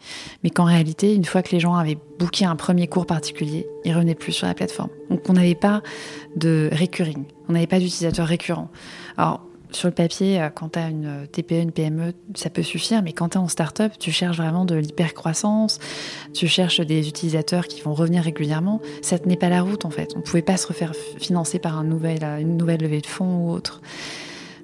mais 0.43 0.49
qu'en 0.49 0.65
réalité, 0.65 1.15
une 1.15 1.23
fois 1.23 1.41
que 1.41 1.51
les 1.51 1.61
gens 1.61 1.73
avaient 1.73 1.97
booké 2.19 2.43
un 2.43 2.57
premier 2.57 2.87
cours 2.87 3.05
particulier, 3.05 3.65
ils 3.85 3.93
revenaient 3.93 4.13
plus 4.13 4.33
sur 4.33 4.45
la 4.45 4.53
plateforme. 4.53 4.89
Donc 5.09 5.21
on 5.29 5.33
n'avait 5.33 5.55
pas 5.55 5.81
de 6.35 6.69
recurring, 6.77 7.23
on 7.47 7.53
n'avait 7.53 7.65
pas 7.65 7.79
d'utilisateurs 7.79 8.27
récurrents. 8.27 8.67
Alors 9.15 9.39
sur 9.75 9.87
le 9.87 9.93
papier, 9.93 10.41
euh, 10.41 10.49
quand 10.53 10.69
tu 10.73 10.79
as 10.79 10.89
une 10.89 11.27
TPE, 11.31 11.53
une 11.53 11.71
PME, 11.71 12.13
ça 12.35 12.49
peut 12.49 12.63
suffire, 12.63 13.01
mais 13.03 13.13
quand 13.13 13.29
tu 13.29 13.37
es 13.37 13.41
en 13.41 13.47
start-up, 13.47 13.93
tu 13.99 14.11
cherches 14.11 14.37
vraiment 14.37 14.65
de 14.65 14.75
l'hypercroissance, 14.75 15.79
tu 16.33 16.47
cherches 16.47 16.81
des 16.81 17.07
utilisateurs 17.07 17.67
qui 17.67 17.81
vont 17.81 17.93
revenir 17.93 18.23
régulièrement. 18.23 18.81
Ça 19.01 19.19
tenait 19.19 19.35
pas 19.35 19.49
la 19.49 19.61
route 19.61 19.85
en 19.85 19.89
fait. 19.89 20.11
On 20.15 20.19
ne 20.19 20.23
pouvait 20.23 20.41
pas 20.41 20.57
se 20.57 20.67
refaire 20.67 20.93
financer 21.17 21.59
par 21.59 21.77
un 21.77 21.83
nouvel, 21.83 22.19
euh, 22.23 22.37
une 22.39 22.57
nouvelle 22.57 22.81
levée 22.81 23.01
de 23.01 23.07
fonds 23.07 23.45
ou 23.45 23.51
autre. 23.51 23.81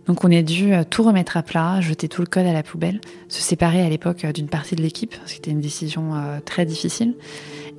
Donc 0.08 0.24
on 0.24 0.32
a 0.32 0.42
dû 0.42 0.74
euh, 0.74 0.84
tout 0.89 1.04
remettre 1.04 1.38
à 1.38 1.44
plat, 1.44 1.82
jeter 1.82 2.08
tout 2.08 2.22
le 2.22 2.28
code 2.28 2.46
à 2.46 2.54
la 2.54 2.63
poubelle, 2.63 3.00
se 3.28 3.42
séparer 3.42 3.82
à 3.82 3.89
l'époque 3.89 4.25
d'une 4.28 4.48
partie 4.48 4.75
de 4.75 4.82
l'équipe, 4.82 5.16
c'était 5.25 5.51
une 5.51 5.62
décision 5.62 6.13
très 6.46 6.66
difficile, 6.66 7.13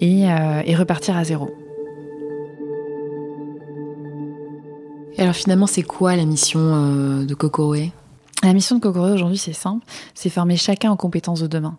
et 0.00 0.26
repartir 0.74 1.16
à 1.16 1.24
zéro. 1.24 1.50
Alors 5.20 5.34
finalement, 5.34 5.66
c'est 5.66 5.82
quoi 5.82 6.16
la 6.16 6.24
mission 6.24 6.60
euh, 6.60 7.24
de 7.26 7.34
Kokoroe 7.34 7.90
la 8.42 8.54
mission 8.54 8.76
de 8.76 8.80
Kokoroe 8.80 9.12
aujourd'hui, 9.12 9.36
c'est 9.36 9.52
simple, 9.52 9.84
c'est 10.14 10.30
former 10.30 10.56
chacun 10.56 10.90
en 10.90 10.96
compétences 10.96 11.42
de 11.42 11.46
demain. 11.46 11.76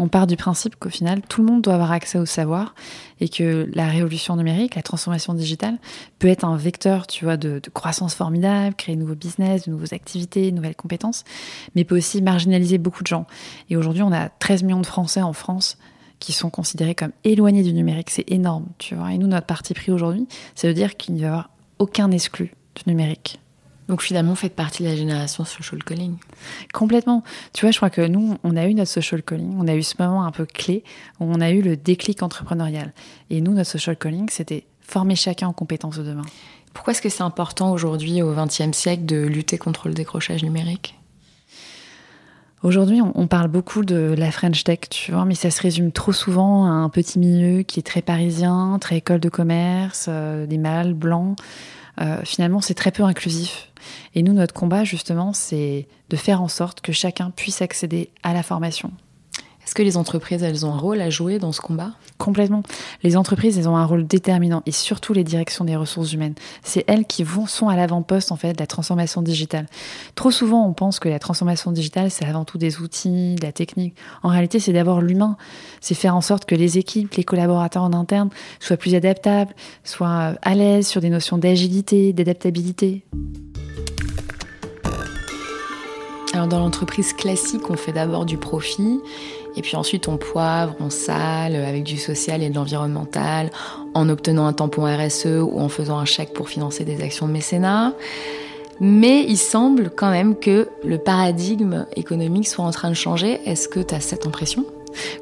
On 0.00 0.08
part 0.08 0.26
du 0.26 0.36
principe 0.36 0.74
qu'au 0.74 0.88
final, 0.88 1.22
tout 1.22 1.40
le 1.40 1.46
monde 1.46 1.62
doit 1.62 1.74
avoir 1.74 1.92
accès 1.92 2.18
au 2.18 2.26
savoir 2.26 2.74
et 3.20 3.28
que 3.28 3.70
la 3.74 3.86
révolution 3.86 4.34
numérique, 4.34 4.74
la 4.74 4.82
transformation 4.82 5.34
digitale, 5.34 5.78
peut 6.18 6.26
être 6.26 6.44
un 6.44 6.56
vecteur, 6.56 7.06
tu 7.06 7.26
vois, 7.26 7.36
de, 7.36 7.62
croissance 7.72 8.16
formidable, 8.16 8.74
créer 8.74 8.96
de 8.96 9.00
nouveaux 9.00 9.14
business, 9.14 9.66
de 9.66 9.70
nouvelles 9.70 9.94
activités, 9.94 10.50
de 10.50 10.56
nouvelles 10.56 10.74
compétences, 10.74 11.22
mais 11.76 11.84
peut 11.84 11.96
aussi 11.96 12.20
marginaliser 12.22 12.78
beaucoup 12.78 13.04
de 13.04 13.08
gens. 13.08 13.28
Et 13.68 13.76
aujourd'hui, 13.76 14.02
on 14.02 14.10
a 14.10 14.30
13 14.30 14.64
millions 14.64 14.80
de 14.80 14.86
Français 14.86 15.22
en 15.22 15.32
France 15.32 15.78
qui 16.18 16.32
sont 16.32 16.50
considérés 16.50 16.96
comme 16.96 17.12
éloignés 17.22 17.62
du 17.62 17.72
numérique. 17.72 18.10
C'est 18.10 18.28
énorme, 18.32 18.66
tu 18.78 18.96
vois. 18.96 19.12
Et 19.12 19.18
nous, 19.18 19.28
notre 19.28 19.46
parti 19.46 19.74
pris 19.74 19.92
aujourd'hui, 19.92 20.26
c'est 20.56 20.66
de 20.66 20.72
dire 20.72 20.96
qu'il 20.96 21.14
n'y 21.14 21.20
va 21.20 21.26
y 21.26 21.28
avoir 21.28 21.50
aucun 21.78 22.10
exclu 22.10 22.52
numérique. 22.86 23.40
Donc 23.88 24.02
finalement, 24.02 24.30
vous 24.30 24.36
faites 24.36 24.54
partie 24.54 24.84
de 24.84 24.88
la 24.88 24.94
génération 24.94 25.44
social 25.44 25.82
calling. 25.82 26.16
Complètement. 26.72 27.24
Tu 27.52 27.64
vois, 27.64 27.72
je 27.72 27.76
crois 27.76 27.90
que 27.90 28.02
nous, 28.02 28.36
on 28.44 28.56
a 28.56 28.66
eu 28.66 28.74
notre 28.74 28.90
social 28.90 29.20
calling, 29.20 29.56
on 29.58 29.66
a 29.66 29.74
eu 29.74 29.82
ce 29.82 29.96
moment 29.98 30.24
un 30.24 30.30
peu 30.30 30.46
clé 30.46 30.84
où 31.18 31.24
on 31.24 31.40
a 31.40 31.50
eu 31.50 31.60
le 31.60 31.76
déclic 31.76 32.22
entrepreneurial. 32.22 32.92
Et 33.30 33.40
nous, 33.40 33.52
notre 33.52 33.68
social 33.68 33.96
calling, 33.96 34.28
c'était 34.30 34.64
former 34.80 35.16
chacun 35.16 35.48
en 35.48 35.52
compétences 35.52 35.98
de 35.98 36.04
demain. 36.04 36.24
Pourquoi 36.72 36.92
est-ce 36.92 37.02
que 37.02 37.08
c'est 37.08 37.24
important 37.24 37.72
aujourd'hui, 37.72 38.22
au 38.22 38.32
XXe 38.32 38.70
siècle, 38.70 39.06
de 39.06 39.26
lutter 39.26 39.58
contre 39.58 39.88
le 39.88 39.94
décrochage 39.94 40.44
numérique? 40.44 40.96
Aujourd'hui, 42.62 43.00
on 43.02 43.26
parle 43.26 43.48
beaucoup 43.48 43.84
de 43.84 44.14
la 44.16 44.30
French 44.30 44.64
Tech, 44.64 44.80
tu 44.90 45.12
vois, 45.12 45.24
mais 45.24 45.34
ça 45.34 45.50
se 45.50 45.62
résume 45.62 45.92
trop 45.92 46.12
souvent 46.12 46.66
à 46.66 46.68
un 46.68 46.90
petit 46.90 47.18
milieu 47.18 47.62
qui 47.62 47.80
est 47.80 47.82
très 47.82 48.02
parisien, 48.02 48.78
très 48.78 48.98
école 48.98 49.18
de 49.18 49.30
commerce, 49.30 50.06
euh, 50.08 50.46
des 50.46 50.58
mâles 50.58 50.92
blancs. 50.92 51.38
Euh, 52.00 52.20
finalement, 52.24 52.60
c'est 52.60 52.74
très 52.74 52.90
peu 52.90 53.02
inclusif. 53.02 53.70
Et 54.14 54.22
nous, 54.22 54.32
notre 54.32 54.54
combat, 54.54 54.84
justement, 54.84 55.32
c'est 55.32 55.86
de 56.08 56.16
faire 56.16 56.42
en 56.42 56.48
sorte 56.48 56.80
que 56.80 56.92
chacun 56.92 57.30
puisse 57.30 57.62
accéder 57.62 58.10
à 58.22 58.32
la 58.32 58.42
formation. 58.42 58.92
Est-ce 59.70 59.76
que 59.76 59.82
les 59.84 59.96
entreprises, 59.96 60.42
elles 60.42 60.66
ont 60.66 60.74
un 60.74 60.78
rôle 60.78 61.00
à 61.00 61.10
jouer 61.10 61.38
dans 61.38 61.52
ce 61.52 61.60
combat? 61.60 61.92
Complètement. 62.18 62.64
Les 63.04 63.16
entreprises, 63.16 63.56
elles 63.56 63.68
ont 63.68 63.76
un 63.76 63.84
rôle 63.84 64.04
déterminant 64.04 64.64
et 64.66 64.72
surtout 64.72 65.12
les 65.12 65.22
directions 65.22 65.64
des 65.64 65.76
ressources 65.76 66.12
humaines. 66.12 66.34
C'est 66.64 66.82
elles 66.88 67.04
qui 67.04 67.22
vont, 67.22 67.46
sont 67.46 67.68
à 67.68 67.76
l'avant-poste 67.76 68.32
en 68.32 68.36
fait 68.36 68.52
de 68.52 68.58
la 68.58 68.66
transformation 68.66 69.22
digitale. 69.22 69.66
Trop 70.16 70.32
souvent, 70.32 70.66
on 70.66 70.72
pense 70.72 70.98
que 70.98 71.08
la 71.08 71.20
transformation 71.20 71.70
digitale, 71.70 72.10
c'est 72.10 72.24
avant 72.24 72.44
tout 72.44 72.58
des 72.58 72.80
outils, 72.80 73.36
de 73.36 73.46
la 73.46 73.52
technique. 73.52 73.94
En 74.24 74.30
réalité, 74.30 74.58
c'est 74.58 74.72
d'abord 74.72 75.00
l'humain. 75.00 75.36
C'est 75.80 75.94
faire 75.94 76.16
en 76.16 76.20
sorte 76.20 76.46
que 76.46 76.56
les 76.56 76.76
équipes, 76.76 77.14
les 77.14 77.22
collaborateurs 77.22 77.84
en 77.84 77.92
interne 77.92 78.30
soient 78.58 78.76
plus 78.76 78.96
adaptables, 78.96 79.54
soient 79.84 80.34
à 80.42 80.54
l'aise 80.56 80.88
sur 80.88 81.00
des 81.00 81.10
notions 81.10 81.38
d'agilité, 81.38 82.12
d'adaptabilité. 82.12 83.04
Alors 86.32 86.46
dans 86.46 86.60
l'entreprise 86.60 87.12
classique, 87.12 87.70
on 87.70 87.76
fait 87.76 87.92
d'abord 87.92 88.24
du 88.24 88.36
profit 88.36 89.00
et 89.56 89.62
puis 89.62 89.76
ensuite, 89.76 90.08
on 90.08 90.16
poivre, 90.16 90.74
on 90.80 90.90
sale 90.90 91.56
avec 91.56 91.84
du 91.84 91.98
social 91.98 92.42
et 92.42 92.50
de 92.50 92.54
l'environnemental, 92.54 93.50
en 93.94 94.08
obtenant 94.08 94.46
un 94.46 94.52
tampon 94.52 94.84
RSE 94.84 95.26
ou 95.26 95.60
en 95.60 95.68
faisant 95.68 95.98
un 95.98 96.04
chèque 96.04 96.32
pour 96.32 96.48
financer 96.48 96.84
des 96.84 97.02
actions 97.02 97.26
de 97.26 97.32
mécénat. 97.32 97.92
Mais 98.80 99.24
il 99.28 99.36
semble 99.36 99.90
quand 99.90 100.10
même 100.10 100.36
que 100.36 100.68
le 100.84 100.96
paradigme 100.96 101.86
économique 101.96 102.48
soit 102.48 102.64
en 102.64 102.70
train 102.70 102.88
de 102.88 102.94
changer. 102.94 103.40
Est-ce 103.44 103.68
que 103.68 103.80
tu 103.80 103.94
as 103.94 104.00
cette 104.00 104.26
impression? 104.26 104.64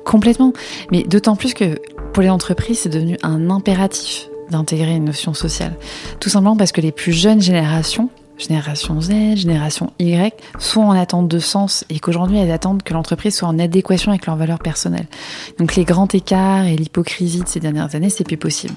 Complètement. 0.04 0.52
Mais 0.92 1.02
d'autant 1.02 1.34
plus 1.34 1.54
que 1.54 1.78
pour 2.12 2.22
les 2.22 2.30
entreprises, 2.30 2.80
c'est 2.80 2.88
devenu 2.88 3.16
un 3.22 3.50
impératif 3.50 4.28
d'intégrer 4.50 4.94
une 4.94 5.04
notion 5.04 5.34
sociale. 5.34 5.74
Tout 6.20 6.28
simplement 6.28 6.56
parce 6.56 6.72
que 6.72 6.80
les 6.80 6.92
plus 6.92 7.12
jeunes 7.12 7.42
générations 7.42 8.08
génération 8.38 9.00
Z, 9.00 9.36
génération 9.36 9.92
Y, 9.98 10.34
sont 10.58 10.82
en 10.82 10.92
attente 10.92 11.28
de 11.28 11.38
sens 11.38 11.84
et 11.90 11.98
qu'aujourd'hui 11.98 12.38
elles 12.38 12.52
attendent 12.52 12.82
que 12.82 12.94
l'entreprise 12.94 13.36
soit 13.36 13.48
en 13.48 13.58
adéquation 13.58 14.12
avec 14.12 14.26
leurs 14.26 14.36
valeurs 14.36 14.60
personnelles. 14.60 15.08
Donc 15.58 15.76
les 15.76 15.84
grands 15.84 16.08
écarts 16.08 16.66
et 16.66 16.76
l'hypocrisie 16.76 17.42
de 17.42 17.48
ces 17.48 17.60
dernières 17.60 17.94
années, 17.94 18.10
c'est 18.10 18.24
plus 18.24 18.36
possible. 18.36 18.74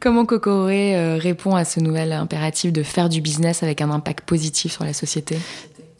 Comment 0.00 0.24
Cocoré 0.24 0.96
euh, 0.96 1.18
répond 1.18 1.54
à 1.54 1.66
ce 1.66 1.78
nouvel 1.78 2.12
impératif 2.12 2.72
de 2.72 2.82
faire 2.82 3.10
du 3.10 3.20
business 3.20 3.62
avec 3.62 3.82
un 3.82 3.90
impact 3.90 4.26
positif 4.26 4.72
sur 4.72 4.84
la 4.84 4.94
société? 4.94 5.36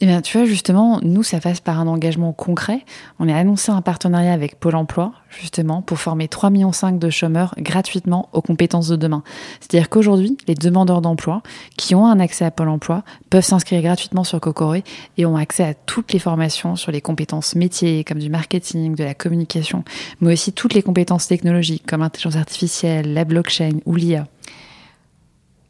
Eh 0.03 0.07
bien, 0.07 0.21
tu 0.21 0.35
vois, 0.35 0.47
justement, 0.47 0.99
nous, 1.03 1.21
ça 1.21 1.39
passe 1.39 1.59
par 1.59 1.79
un 1.79 1.85
engagement 1.85 2.33
concret. 2.33 2.83
On 3.19 3.29
a 3.29 3.35
annoncé 3.35 3.71
un 3.71 3.83
partenariat 3.83 4.33
avec 4.33 4.59
Pôle 4.59 4.75
emploi, 4.75 5.13
justement, 5.29 5.83
pour 5.83 5.99
former 5.99 6.25
3,5 6.25 6.51
millions 6.51 6.97
de 6.97 7.09
chômeurs 7.11 7.53
gratuitement 7.59 8.27
aux 8.33 8.41
compétences 8.41 8.87
de 8.87 8.95
demain. 8.95 9.21
C'est-à-dire 9.59 9.89
qu'aujourd'hui, 9.89 10.37
les 10.47 10.55
demandeurs 10.55 11.01
d'emploi 11.01 11.43
qui 11.77 11.93
ont 11.93 12.07
un 12.07 12.19
accès 12.19 12.43
à 12.43 12.49
Pôle 12.49 12.69
emploi 12.69 13.03
peuvent 13.29 13.45
s'inscrire 13.45 13.83
gratuitement 13.83 14.23
sur 14.23 14.39
Cocoré 14.39 14.83
et 15.19 15.27
ont 15.27 15.35
accès 15.35 15.63
à 15.63 15.75
toutes 15.75 16.13
les 16.13 16.19
formations 16.19 16.75
sur 16.75 16.91
les 16.91 17.01
compétences 17.01 17.53
métiers, 17.53 18.03
comme 18.03 18.17
du 18.17 18.31
marketing, 18.31 18.95
de 18.95 19.03
la 19.03 19.13
communication, 19.13 19.83
mais 20.19 20.33
aussi 20.33 20.51
toutes 20.51 20.73
les 20.73 20.81
compétences 20.81 21.27
technologiques, 21.27 21.85
comme 21.85 22.01
l'intelligence 22.01 22.37
artificielle, 22.37 23.13
la 23.13 23.23
blockchain 23.23 23.77
ou 23.85 23.93
l'IA 23.93 24.25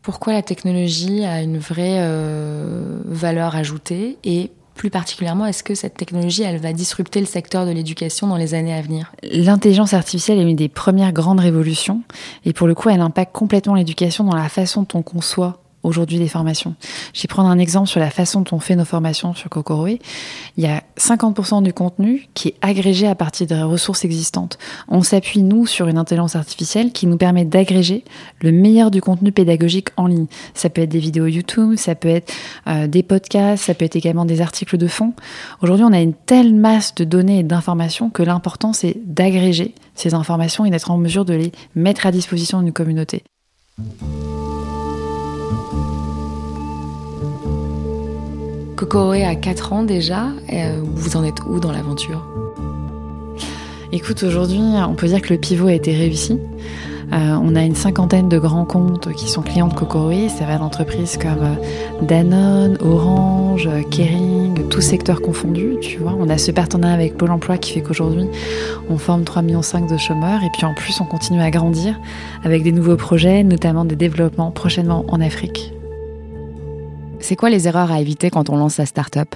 pourquoi 0.02 0.34
la 0.34 0.42
technologie 0.42 1.24
a 1.26 1.42
une 1.42 1.58
vraie 1.58 2.00
euh, 2.00 3.00
valeur 3.06 3.56
ajoutée 3.56 4.18
et 4.24 4.52
plus 4.74 4.90
particulièrement, 4.90 5.46
est-ce 5.46 5.64
que 5.64 5.76
cette 5.76 5.96
technologie, 5.96 6.44
va 6.58 6.74
disrupter 6.74 7.20
le 7.20 7.26
secteur 7.26 7.66
de 7.66 7.72
l'éducation 7.72 8.26
dans 8.26 8.38
les 8.38 8.54
années 8.54 8.74
à 8.74 8.82
venir? 8.82 9.12
L'intelligence 9.22 9.94
artificielle 9.94 10.40
est 10.40 10.50
une 10.50 10.56
des 10.56 10.70
premières 10.70 11.12
grandes 11.12 11.40
révolutions 11.40 12.02
et 12.46 12.54
pour 12.54 12.68
le 12.68 12.74
coup, 12.74 12.90
elle 12.90 13.02
impacte 13.02 13.34
complètement 13.34 13.76
l'éducation 13.76 14.24
dans 14.24 14.36
la 14.36 14.50
façon 14.50 14.82
dont 14.82 15.00
on 15.00 15.02
conçoit 15.04 15.62
aujourd'hui 15.84 16.20
des 16.20 16.28
formations. 16.28 16.76
Je 17.14 17.22
vais 17.22 17.28
prendre 17.28 17.50
un 17.50 17.60
exemple 17.60 17.88
sur 17.88 18.00
la 18.00 18.10
façon 18.10 18.42
dont 18.42 18.58
on 18.58 18.60
fait 18.60 18.76
nos 18.76 18.86
formations 18.86 19.34
sur 19.34 19.50
Kokoroe. 19.50 19.98
Il 20.58 20.64
y 20.64 20.68
a 20.68 20.84
50% 20.98 21.64
du 21.64 21.74
contenu 21.74 22.28
qui 22.34 22.50
est 22.50 22.56
agrégé 22.62 23.08
à 23.08 23.16
partir 23.16 23.48
des 23.48 23.62
ressources 23.62 24.06
existantes. 24.06 24.58
On 24.88 25.02
s'appuie, 25.02 25.42
nous, 25.42 25.66
sur 25.66 25.88
une 25.88 25.98
intelligence 25.98 26.36
artificielle 26.36 26.92
qui 26.92 27.08
nous 27.08 27.18
permet 27.18 27.46
d'agréger 27.46 28.04
le 28.42 28.52
meilleur 28.52 28.92
du 28.92 29.02
contenu 29.02 29.32
pédagogique 29.32 29.90
en 29.98 30.08
ligne. 30.08 30.28
Ça 30.54 30.70
peut 30.70 30.82
être 30.82 30.90
des 30.90 31.00
vidéos 31.00 31.28
YouTube, 31.28 31.76
ça 31.78 31.96
peut 31.96 32.10
être 32.10 32.32
euh, 32.68 32.88
des 32.88 33.04
podcasts, 33.04 33.66
ça 33.66 33.74
peut 33.74 33.86
être 33.86 33.96
également 33.96 34.26
des 34.26 34.42
articles 34.42 34.78
de 34.78 34.88
fond. 34.88 35.14
Aujourd'hui, 35.62 35.86
on 35.86 35.94
a 35.94 36.00
une 36.00 36.14
telle 36.14 36.54
masse 36.54 36.96
de 36.96 37.04
données 37.04 37.40
et 37.40 37.44
d'informations 37.44 38.10
que 38.10 38.24
l'important, 38.24 38.74
c'est 38.74 38.98
d'agréger 39.06 39.74
ces 39.96 40.14
informations 40.14 40.66
et 40.66 40.70
d'être 40.70 40.92
en 40.92 40.98
mesure 40.98 41.26
de 41.26 41.34
les 41.34 41.52
mettre 41.76 42.06
à 42.06 42.12
disposition 42.12 42.62
d'une 42.62 42.74
communauté. 42.74 43.24
Kokoroe 48.92 49.24
a 49.24 49.36
4 49.36 49.72
ans 49.72 49.84
déjà. 49.84 50.26
Euh, 50.52 50.82
vous 50.84 51.16
en 51.16 51.24
êtes 51.24 51.38
où 51.48 51.62
dans 51.62 51.72
l'aventure? 51.72 52.28
Écoute, 53.94 54.22
aujourd'hui, 54.24 54.60
on 54.60 54.96
peut 54.96 55.08
dire 55.08 55.22
que 55.22 55.34
le 55.34 55.40
pivot 55.40 55.68
a 55.68 55.74
été 55.74 55.96
réussi. 55.96 56.38
Euh, 57.14 57.38
on 57.42 57.56
a 57.56 57.62
une 57.62 57.76
cinquantaine 57.76 58.28
de 58.28 58.38
grands 58.38 58.66
comptes 58.66 59.14
qui 59.14 59.30
sont 59.30 59.44
clients 59.44 59.70
de 59.70 59.74
Kokoroe. 59.74 60.28
Ça 60.28 60.46
va 60.46 60.58
d'entreprises 60.58 61.16
comme 61.16 61.42
euh, 61.42 62.06
Danone, 62.06 62.78
Orange, 62.82 63.70
Kering, 63.92 64.68
tous 64.68 64.82
secteurs 64.82 65.22
confondus. 65.22 65.78
Tu 65.80 65.98
vois, 66.00 66.14
on 66.20 66.28
a 66.28 66.38
ce 66.38 66.52
partenariat 66.52 66.94
avec 66.94 67.16
Pôle 67.16 67.32
Emploi 67.32 67.58
qui 67.58 67.72
fait 67.72 67.82
qu'aujourd'hui, 67.82 68.26
on 68.90 68.98
forme 68.98 69.24
3,5 69.24 69.46
millions 69.46 69.62
de 69.62 69.98
chômeurs. 69.98 70.44
Et 70.44 70.50
puis 70.52 70.66
en 70.66 70.74
plus, 70.74 71.00
on 71.00 71.06
continue 71.06 71.42
à 71.42 71.50
grandir 71.50 71.98
avec 72.44 72.62
des 72.62 72.74
nouveaux 72.74 72.98
projets, 72.98 73.44
notamment 73.46 73.86
des 73.86 73.96
développements 73.96 74.52
prochainement 74.52 75.06
en 75.08 75.22
Afrique. 75.22 75.72
C'est 77.22 77.36
quoi 77.36 77.50
les 77.50 77.68
erreurs 77.68 77.92
à 77.92 78.02
éviter 78.02 78.30
quand 78.30 78.50
on 78.50 78.58
lance 78.58 78.76
sa 78.76 78.86
start-up? 78.86 79.36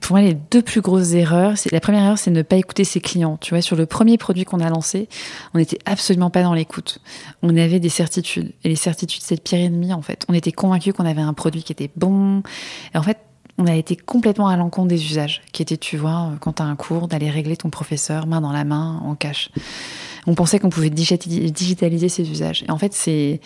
Pour 0.00 0.16
moi, 0.16 0.20
les 0.20 0.34
deux 0.34 0.62
plus 0.62 0.80
grosses 0.80 1.12
erreurs, 1.12 1.56
c'est 1.56 1.72
la 1.72 1.80
première 1.80 2.04
erreur, 2.04 2.18
c'est 2.18 2.30
ne 2.30 2.42
pas 2.42 2.56
écouter 2.56 2.84
ses 2.84 3.00
clients. 3.00 3.36
Tu 3.40 3.54
vois, 3.54 3.62
sur 3.62 3.76
le 3.76 3.86
premier 3.86 4.16
produit 4.18 4.44
qu'on 4.44 4.60
a 4.60 4.68
lancé, 4.68 5.08
on 5.54 5.58
n'était 5.58 5.78
absolument 5.86 6.30
pas 6.30 6.42
dans 6.42 6.54
l'écoute. 6.54 7.00
On 7.42 7.56
avait 7.56 7.80
des 7.80 7.88
certitudes. 7.88 8.52
Et 8.62 8.68
les 8.68 8.76
certitudes, 8.76 9.22
c'est 9.24 9.34
le 9.34 9.40
pire 9.40 9.58
ennemi, 9.58 9.92
en 9.92 10.02
fait. 10.02 10.24
On 10.28 10.34
était 10.34 10.52
convaincus 10.52 10.92
qu'on 10.92 11.06
avait 11.06 11.22
un 11.22 11.32
produit 11.32 11.62
qui 11.62 11.72
était 11.72 11.90
bon. 11.96 12.42
Et 12.94 12.98
en 12.98 13.02
fait, 13.02 13.18
on 13.56 13.66
a 13.66 13.74
été 13.74 13.96
complètement 13.96 14.46
à 14.46 14.56
l'encontre 14.56 14.88
des 14.88 15.04
usages, 15.04 15.42
qui 15.52 15.62
étaient, 15.62 15.76
tu 15.76 15.96
vois, 15.96 16.30
quand 16.40 16.54
tu 16.54 16.62
as 16.62 16.66
un 16.66 16.76
cours, 16.76 17.08
d'aller 17.08 17.30
régler 17.30 17.56
ton 17.56 17.70
professeur 17.70 18.26
main 18.26 18.40
dans 18.40 18.52
la 18.52 18.64
main, 18.64 19.00
en 19.04 19.14
cash. 19.16 19.50
On 20.28 20.34
pensait 20.34 20.58
qu'on 20.58 20.68
pouvait 20.68 20.90
digitaliser 20.90 22.08
ces 22.10 22.30
usages. 22.30 22.62
Et 22.68 22.70
en 22.70 22.76
fait, 22.76 22.92
c'est 22.92 23.40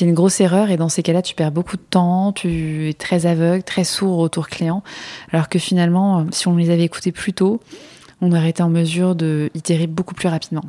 une 0.00 0.14
grosse 0.14 0.40
erreur. 0.40 0.70
Et 0.70 0.76
dans 0.76 0.88
ces 0.88 1.02
cas-là, 1.02 1.22
tu 1.22 1.34
perds 1.34 1.50
beaucoup 1.50 1.76
de 1.76 1.82
temps, 1.82 2.32
tu 2.32 2.88
es 2.88 2.92
très 2.92 3.26
aveugle, 3.26 3.64
très 3.64 3.82
sourd 3.82 4.12
au 4.12 4.22
retour 4.22 4.48
client. 4.48 4.84
Alors 5.32 5.48
que 5.48 5.58
finalement, 5.58 6.26
si 6.30 6.46
on 6.46 6.54
les 6.54 6.70
avait 6.70 6.84
écoutés 6.84 7.10
plus 7.10 7.32
tôt, 7.32 7.60
on 8.20 8.30
aurait 8.30 8.50
été 8.50 8.62
en 8.62 8.70
mesure 8.70 9.16
de 9.16 9.50
itérer 9.54 9.88
beaucoup 9.88 10.14
plus 10.14 10.28
rapidement. 10.28 10.62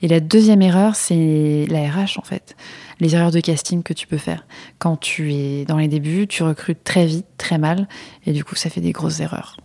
Et 0.00 0.08
la 0.08 0.18
deuxième 0.18 0.62
erreur, 0.62 0.96
c'est 0.96 1.64
la 1.70 1.88
RH 1.88 2.18
en 2.18 2.22
fait. 2.22 2.56
Les 2.98 3.14
erreurs 3.14 3.30
de 3.30 3.38
casting 3.38 3.84
que 3.84 3.92
tu 3.92 4.08
peux 4.08 4.18
faire. 4.18 4.44
Quand 4.80 4.96
tu 4.96 5.32
es 5.32 5.64
dans 5.64 5.76
les 5.76 5.86
débuts, 5.86 6.26
tu 6.26 6.42
recrutes 6.42 6.82
très 6.82 7.06
vite, 7.06 7.26
très 7.38 7.56
mal, 7.56 7.86
et 8.26 8.32
du 8.32 8.42
coup, 8.42 8.56
ça 8.56 8.68
fait 8.68 8.80
des 8.80 8.90
grosses 8.90 9.20
erreurs. 9.20 9.58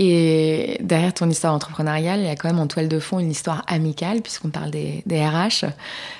Et 0.00 0.78
derrière 0.80 1.12
ton 1.12 1.28
histoire 1.28 1.52
entrepreneuriale, 1.52 2.20
il 2.20 2.26
y 2.26 2.30
a 2.30 2.36
quand 2.36 2.48
même 2.48 2.60
en 2.60 2.68
toile 2.68 2.86
de 2.86 3.00
fond 3.00 3.18
une 3.18 3.32
histoire 3.32 3.64
amicale, 3.66 4.22
puisqu'on 4.22 4.48
parle 4.48 4.70
des, 4.70 5.02
des 5.06 5.26
RH. 5.26 5.64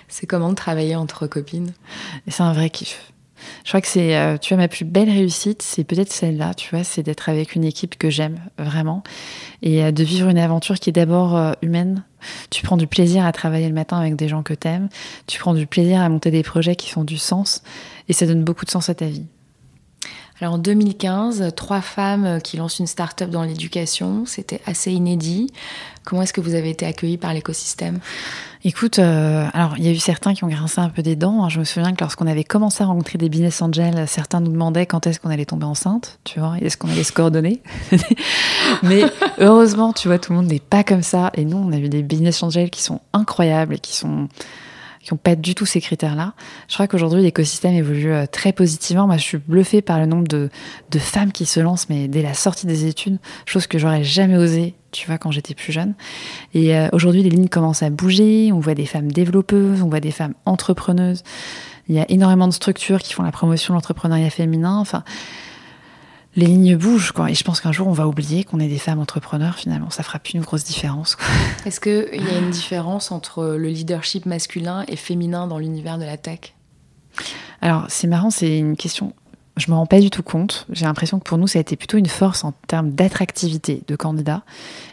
C'est 0.09 0.27
comment 0.27 0.53
travailler 0.53 0.97
entre 0.97 1.29
copines? 1.29 1.73
C'est 2.27 2.43
un 2.43 2.53
vrai 2.53 2.71
kiff. 2.71 3.13
Je 3.63 3.69
crois 3.69 3.81
que 3.81 3.87
c'est, 3.87 4.17
euh, 4.17 4.37
tu 4.37 4.53
vois, 4.53 4.65
ma 4.65 4.67
plus 4.67 4.85
belle 4.85 5.09
réussite, 5.09 5.63
c'est 5.63 5.85
peut-être 5.85 6.13
celle-là, 6.13 6.55
tu 6.55 6.75
vois, 6.75 6.83
c'est 6.83 7.05
d'être 7.05 7.29
avec 7.29 7.55
une 7.55 7.63
équipe 7.63 7.97
que 7.97 8.11
j'aime 8.11 8.41
vraiment 8.59 9.05
et 9.63 9.85
euh, 9.85 9.93
de 9.93 10.03
vivre 10.03 10.29
une 10.29 10.39
aventure 10.39 10.81
qui 10.81 10.91
est 10.91 10.93
d'abord 10.93 11.37
euh, 11.37 11.53
humaine. 11.63 12.03
Tu 12.51 12.65
prends 12.65 12.77
du 12.77 12.89
plaisir 12.89 13.25
à 13.25 13.31
travailler 13.31 13.69
le 13.69 13.75
matin 13.75 13.97
avec 14.01 14.17
des 14.17 14.27
gens 14.27 14.43
que 14.43 14.55
t'aimes, 14.55 14.89
tu 15.29 15.39
prends 15.39 15.55
du 15.55 15.69
plaisir 15.69 16.01
à 16.01 16.09
monter 16.09 16.33
des 16.33 16.43
projets 16.43 16.75
qui 16.75 16.91
font 16.91 17.05
du 17.05 17.17
sens 17.17 17.63
et 18.09 18.13
ça 18.13 18.27
donne 18.27 18.43
beaucoup 18.43 18.65
de 18.65 18.71
sens 18.71 18.89
à 18.89 18.97
ta 18.97 19.07
vie. 19.07 19.27
Alors 20.41 20.55
en 20.55 20.59
2015, 20.59 21.53
trois 21.57 21.81
femmes 21.81 22.41
qui 22.43 22.57
lancent 22.59 22.79
une 22.79 22.87
start-up 22.87 23.29
dans 23.29 23.43
l'éducation, 23.43 24.25
c'était 24.25 24.61
assez 24.67 24.93
inédit. 24.93 25.53
Comment 26.05 26.23
est-ce 26.23 26.33
que 26.33 26.41
vous 26.41 26.55
avez 26.55 26.71
été 26.71 26.87
accueillis 26.87 27.19
par 27.19 27.35
l'écosystème? 27.35 27.99
Écoute, 28.65 28.99
euh, 28.99 29.47
alors 29.53 29.75
il 29.79 29.85
y 29.85 29.89
a 29.89 29.91
eu 29.91 29.99
certains 29.99 30.35
qui 30.35 30.45
ont 30.45 30.49
grincé 30.49 30.81
un 30.81 30.91
peu 30.91 31.03
des 31.03 31.17
dents. 31.17 31.45
Hein. 31.45 31.49
Je 31.49 31.59
me 31.59 31.65
souviens 31.65 31.93
que 31.93 32.01
lorsqu'on 32.01 32.27
avait 32.27 32.45
commencé 32.45 32.83
à 32.83 32.87
rencontrer 32.87 33.19
des 33.19 33.29
business 33.29 33.61
angels, 33.63 34.07
certains 34.07 34.41
nous 34.41 34.51
demandaient 34.53 34.87
quand 34.87 35.07
est-ce 35.07 35.19
qu'on 35.19 35.31
allait 35.31 35.45
tomber 35.45 35.67
enceinte, 35.67 36.19
tu 36.25 36.39
vois, 36.39 36.57
est-ce 36.61 36.77
qu'on 36.77 36.89
allait 36.89 37.05
se 37.05 37.13
coordonner. 37.13 37.61
Mais 38.83 39.05
heureusement, 39.39 39.93
tu 39.93 40.07
vois, 40.09 40.19
tout 40.19 40.33
le 40.33 40.39
monde 40.39 40.49
n'est 40.49 40.61
pas 40.61 40.85
comme 40.85 41.03
ça. 41.03 41.31
Et 41.35 41.45
nous, 41.45 41.57
on 41.57 41.73
a 41.73 41.79
eu 41.79 41.89
des 41.89 42.03
business 42.03 42.43
angels 42.43 42.71
qui 42.71 42.83
sont 42.83 43.01
incroyables 43.13 43.75
et 43.75 43.79
qui 43.79 43.97
sont 43.97 44.29
qui 45.09 45.15
n'ont 45.15 45.19
pas 45.19 45.37
du 45.37 45.55
tout 45.55 45.65
ces 45.65 45.81
critères-là. 45.81 46.35
Je 46.69 46.75
crois 46.75 46.87
qu'aujourd'hui, 46.87 47.23
l'écosystème 47.23 47.73
évolue 47.73 48.13
euh, 48.13 48.27
très 48.27 48.53
positivement. 48.53 49.07
Moi, 49.07 49.17
je 49.17 49.23
suis 49.23 49.39
bluffée 49.39 49.81
par 49.81 49.99
le 49.99 50.05
nombre 50.05 50.29
de, 50.29 50.51
femmes 50.99 51.33
qui 51.33 51.47
se 51.47 51.61
lancent, 51.61 51.89
mais 51.89 52.09
dès 52.09 52.21
la 52.21 52.35
sortie 52.35 52.67
des 52.67 52.85
études, 52.85 53.19
chose 53.47 53.67
que 53.67 53.79
j'aurais 53.79 54.05
jamais 54.05 54.37
osé, 54.37 54.75
tu 54.91 55.07
vois, 55.07 55.17
quand 55.17 55.31
j'étais 55.31 55.55
plus 55.55 55.73
jeune. 55.73 55.95
Et 56.53 56.77
euh, 56.77 56.89
aujourd'hui, 56.93 57.23
les 57.23 57.31
lignes 57.31 57.49
commencent 57.49 57.83
à 57.83 57.89
bouger. 57.89 58.51
On 58.53 58.61
voit 58.61 58.75
des 58.75 58.85
femmes 58.85 59.11
développeuses, 59.11 59.81
on 59.81 59.89
voit 59.89 60.01
des 60.01 60.11
femmes 60.11 60.35
entrepreneuses. 60.45 61.23
Il 61.89 61.95
y 61.95 62.01
a 62.01 62.11
énormément 62.11 62.47
de 62.47 62.53
structures 62.53 62.99
qui 62.99 63.15
font 63.15 63.23
la 63.23 63.33
promotion 63.33 63.73
de 63.73 63.77
l'entrepreneuriat 63.77 64.29
féminin. 64.29 64.77
Enfin, 64.77 65.05
les 66.39 66.47
lignes 66.47 66.77
bougent, 66.77 67.11
quoi. 67.11 67.31
Et 67.31 67.35
je 67.35 67.43
pense 67.43 67.61
qu'un 67.61 67.73
jour, 67.73 67.89
on 67.89 67.93
va 67.93 68.07
oublier 68.07 68.45
qu'on 68.45 68.61
est 68.61 68.69
des 68.69 68.79
femmes 68.79 69.01
entrepreneurs, 69.01 69.57
finalement. 69.57 69.91
Ça 69.91 70.05
fera 70.05 70.21
plus 70.21 70.35
une 70.35 70.43
grosse 70.43 70.63
différence, 70.63 71.17
Est-ce 71.67 71.81
qu'il 71.81 72.23
y 72.23 72.35
a 72.35 72.39
une 72.39 72.51
différence 72.51 73.11
entre 73.11 73.57
le 73.57 73.69
leadership 73.69 74.25
masculin 74.25 74.85
et 74.87 74.95
féminin 74.95 75.49
dans 75.49 75.59
l'univers 75.59 75.99
de 75.99 76.05
la 76.05 76.17
tech? 76.17 76.55
Alors, 77.61 77.87
c'est 77.89 78.07
marrant, 78.07 78.31
c'est 78.31 78.57
une 78.57 78.77
question. 78.77 79.15
Je 79.57 79.69
me 79.73 79.77
rends 79.77 79.87
pas 79.87 79.99
du 79.99 80.11
tout 80.11 80.23
compte. 80.23 80.69
J'ai 80.71 80.85
l'impression 80.85 81.19
que 81.19 81.25
pour 81.25 81.39
nous, 81.39 81.49
ça 81.49 81.59
a 81.59 81.61
été 81.61 81.75
plutôt 81.75 81.99
une 81.99 82.07
force 82.07 82.45
en 82.45 82.53
termes 82.69 82.93
d'attractivité 82.93 83.83
de 83.89 83.97
candidats. 83.97 84.45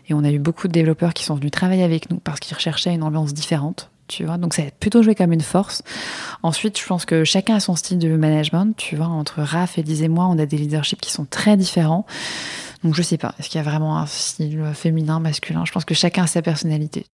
Et 0.09 0.15
on 0.15 0.23
a 0.23 0.31
eu 0.31 0.39
beaucoup 0.39 0.67
de 0.67 0.73
développeurs 0.73 1.13
qui 1.13 1.23
sont 1.23 1.35
venus 1.35 1.51
travailler 1.51 1.83
avec 1.83 2.09
nous 2.09 2.17
parce 2.17 2.39
qu'ils 2.39 2.55
recherchaient 2.55 2.95
une 2.95 3.03
ambiance 3.03 3.35
différente 3.35 3.91
tu 4.07 4.25
vois. 4.25 4.37
Donc 4.37 4.53
ça 4.53 4.63
a 4.63 4.71
plutôt 4.79 5.03
joué 5.03 5.15
comme 5.15 5.31
une 5.31 5.41
force. 5.41 5.83
Ensuite, 6.43 6.79
je 6.79 6.85
pense 6.85 7.05
que 7.05 7.23
chacun 7.23 7.55
a 7.55 7.59
son 7.59 7.75
style 7.75 7.99
de 7.99 8.15
management, 8.15 8.75
tu 8.77 8.95
vois. 8.95 9.07
Entre 9.07 9.41
Raph, 9.41 9.77
Elise 9.77 10.01
et 10.01 10.07
moi, 10.07 10.25
on 10.25 10.37
a 10.39 10.45
des 10.45 10.57
leaderships 10.57 11.01
qui 11.01 11.11
sont 11.11 11.25
très 11.25 11.57
différents. 11.57 12.05
Donc 12.83 12.93
je 12.93 13.01
sais 13.01 13.17
pas, 13.17 13.33
est-ce 13.39 13.49
qu'il 13.49 13.57
y 13.57 13.65
a 13.65 13.67
vraiment 13.67 13.97
un 13.97 14.05
style 14.05 14.61
féminin, 14.73 15.19
masculin? 15.19 15.63
Je 15.65 15.71
pense 15.71 15.85
que 15.85 15.95
chacun 15.95 16.23
a 16.23 16.27
sa 16.27 16.41
personnalité. 16.41 17.05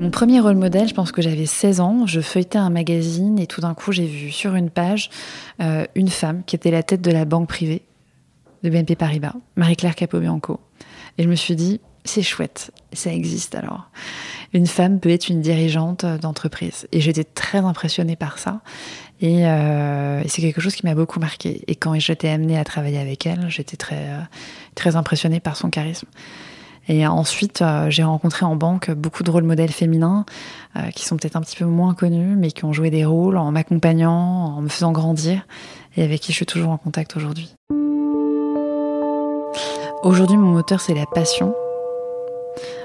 Mon 0.00 0.10
premier 0.10 0.40
rôle 0.40 0.54
modèle, 0.54 0.86
je 0.88 0.94
pense 0.94 1.12
que 1.12 1.22
j'avais 1.22 1.46
16 1.46 1.80
ans, 1.80 2.06
je 2.06 2.20
feuilletais 2.20 2.58
un 2.58 2.70
magazine 2.70 3.38
et 3.38 3.46
tout 3.46 3.60
d'un 3.60 3.74
coup 3.74 3.90
j'ai 3.90 4.06
vu 4.06 4.30
sur 4.30 4.54
une 4.54 4.70
page 4.70 5.10
euh, 5.60 5.86
une 5.94 6.08
femme 6.08 6.44
qui 6.46 6.56
était 6.56 6.70
la 6.70 6.82
tête 6.82 7.02
de 7.02 7.10
la 7.10 7.24
banque 7.24 7.48
privée 7.48 7.82
de 8.62 8.70
BNP 8.70 8.96
Paribas, 8.96 9.34
Marie-Claire 9.56 9.94
Capobianco. 9.94 10.60
Et 11.18 11.24
je 11.24 11.28
me 11.28 11.34
suis 11.34 11.56
dit, 11.56 11.80
c'est 12.04 12.22
chouette, 12.22 12.70
ça 12.92 13.12
existe 13.12 13.54
alors. 13.54 13.90
Une 14.54 14.66
femme 14.66 14.98
peut 14.98 15.10
être 15.10 15.28
une 15.28 15.42
dirigeante 15.42 16.06
d'entreprise. 16.06 16.88
Et 16.92 17.00
j'étais 17.00 17.24
très 17.24 17.58
impressionnée 17.58 18.16
par 18.16 18.38
ça. 18.38 18.62
Euh, 19.22 20.22
et, 20.24 20.28
c'est 20.28 20.42
quelque 20.42 20.60
chose 20.60 20.74
qui 20.74 20.86
m'a 20.86 20.94
beaucoup 20.94 21.20
marqué. 21.20 21.62
Et 21.66 21.74
quand 21.74 21.98
j'étais 21.98 22.28
amenée 22.28 22.58
à 22.58 22.64
travailler 22.64 22.98
avec 22.98 23.26
elle, 23.26 23.46
j'étais 23.48 23.76
très, 23.76 24.08
euh, 24.08 24.20
très 24.74 24.96
impressionnée 24.96 25.40
par 25.40 25.56
son 25.56 25.70
charisme. 25.70 26.08
Et 26.90 27.06
ensuite, 27.06 27.60
euh, 27.60 27.90
j'ai 27.90 28.02
rencontré 28.04 28.46
en 28.46 28.56
banque 28.56 28.90
beaucoup 28.90 29.22
de 29.22 29.30
rôles 29.30 29.44
modèles 29.44 29.72
féminins 29.72 30.24
qui 30.94 31.04
sont 31.04 31.16
peut-être 31.16 31.34
un 31.34 31.40
petit 31.40 31.56
peu 31.56 31.64
moins 31.64 31.92
connus, 31.92 32.36
mais 32.36 32.52
qui 32.52 32.64
ont 32.64 32.72
joué 32.72 32.90
des 32.90 33.04
rôles 33.04 33.36
en 33.36 33.50
m'accompagnant, 33.50 34.54
en 34.56 34.60
me 34.60 34.68
faisant 34.68 34.92
grandir, 34.92 35.44
et 35.96 36.04
avec 36.04 36.20
qui 36.20 36.30
je 36.30 36.36
suis 36.36 36.46
toujours 36.46 36.70
en 36.70 36.78
contact 36.78 37.16
aujourd'hui. 37.16 37.52
Aujourd'hui, 40.04 40.36
mon 40.36 40.52
moteur, 40.52 40.80
c'est 40.80 40.94
la 40.94 41.06
passion. 41.06 41.52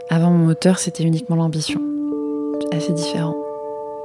Avant, 0.09 0.31
mon 0.31 0.47
moteur, 0.47 0.79
c'était 0.79 1.03
uniquement 1.03 1.35
l'ambition. 1.35 1.79
Assez 2.71 2.91
différent. 2.91 3.35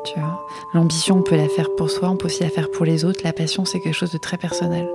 Tu 0.05 0.21
vois. 0.21 0.39
L'ambition, 0.75 1.17
on 1.17 1.23
peut 1.23 1.37
la 1.37 1.49
faire 1.49 1.71
pour 1.75 1.91
soi, 1.91 2.11
on 2.11 2.17
peut 2.17 2.27
aussi 2.27 2.43
la 2.43 2.51
faire 2.51 2.71
pour 2.71 2.85
les 2.85 3.07
autres. 3.07 3.21
La 3.25 3.33
passion, 3.33 3.65
c'est 3.65 3.81
quelque 3.81 3.95
chose 3.95 4.13
de 4.13 4.19
très 4.19 4.37
personnel. 4.37 4.87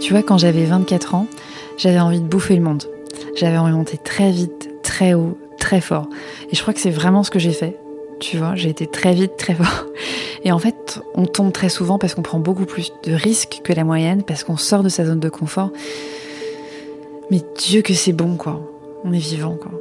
Tu 0.00 0.12
vois, 0.12 0.22
quand 0.22 0.38
j'avais 0.38 0.64
24 0.64 1.16
ans, 1.16 1.26
j'avais 1.78 1.98
envie 1.98 2.20
de 2.20 2.28
bouffer 2.28 2.54
le 2.54 2.62
monde. 2.62 2.84
J'avais 3.34 3.58
envie 3.58 3.72
de 3.72 3.76
monter 3.76 3.98
très 3.98 4.30
vite, 4.30 4.70
très 4.84 5.14
haut, 5.14 5.36
très 5.58 5.80
fort. 5.80 6.06
Et 6.52 6.54
je 6.54 6.62
crois 6.62 6.72
que 6.74 6.80
c'est 6.80 6.90
vraiment 6.90 7.24
ce 7.24 7.32
que 7.32 7.40
j'ai 7.40 7.52
fait. 7.52 7.76
Tu 8.20 8.36
vois, 8.36 8.54
j'ai 8.54 8.68
été 8.68 8.86
très 8.86 9.14
vite, 9.14 9.36
très 9.36 9.54
fort. 9.54 9.86
Et 10.44 10.52
en 10.52 10.60
fait, 10.60 10.87
on 11.14 11.26
tombe 11.26 11.52
très 11.52 11.68
souvent 11.68 11.98
parce 11.98 12.14
qu'on 12.14 12.22
prend 12.22 12.38
beaucoup 12.38 12.64
plus 12.64 12.92
de 13.04 13.12
risques 13.12 13.60
que 13.64 13.72
la 13.72 13.84
moyenne, 13.84 14.22
parce 14.22 14.44
qu'on 14.44 14.56
sort 14.56 14.82
de 14.82 14.88
sa 14.88 15.04
zone 15.04 15.20
de 15.20 15.28
confort. 15.28 15.70
Mais 17.30 17.42
Dieu 17.58 17.82
que 17.82 17.94
c'est 17.94 18.12
bon, 18.12 18.36
quoi. 18.36 18.60
On 19.04 19.12
est 19.12 19.18
vivant, 19.18 19.56
quoi. 19.56 19.72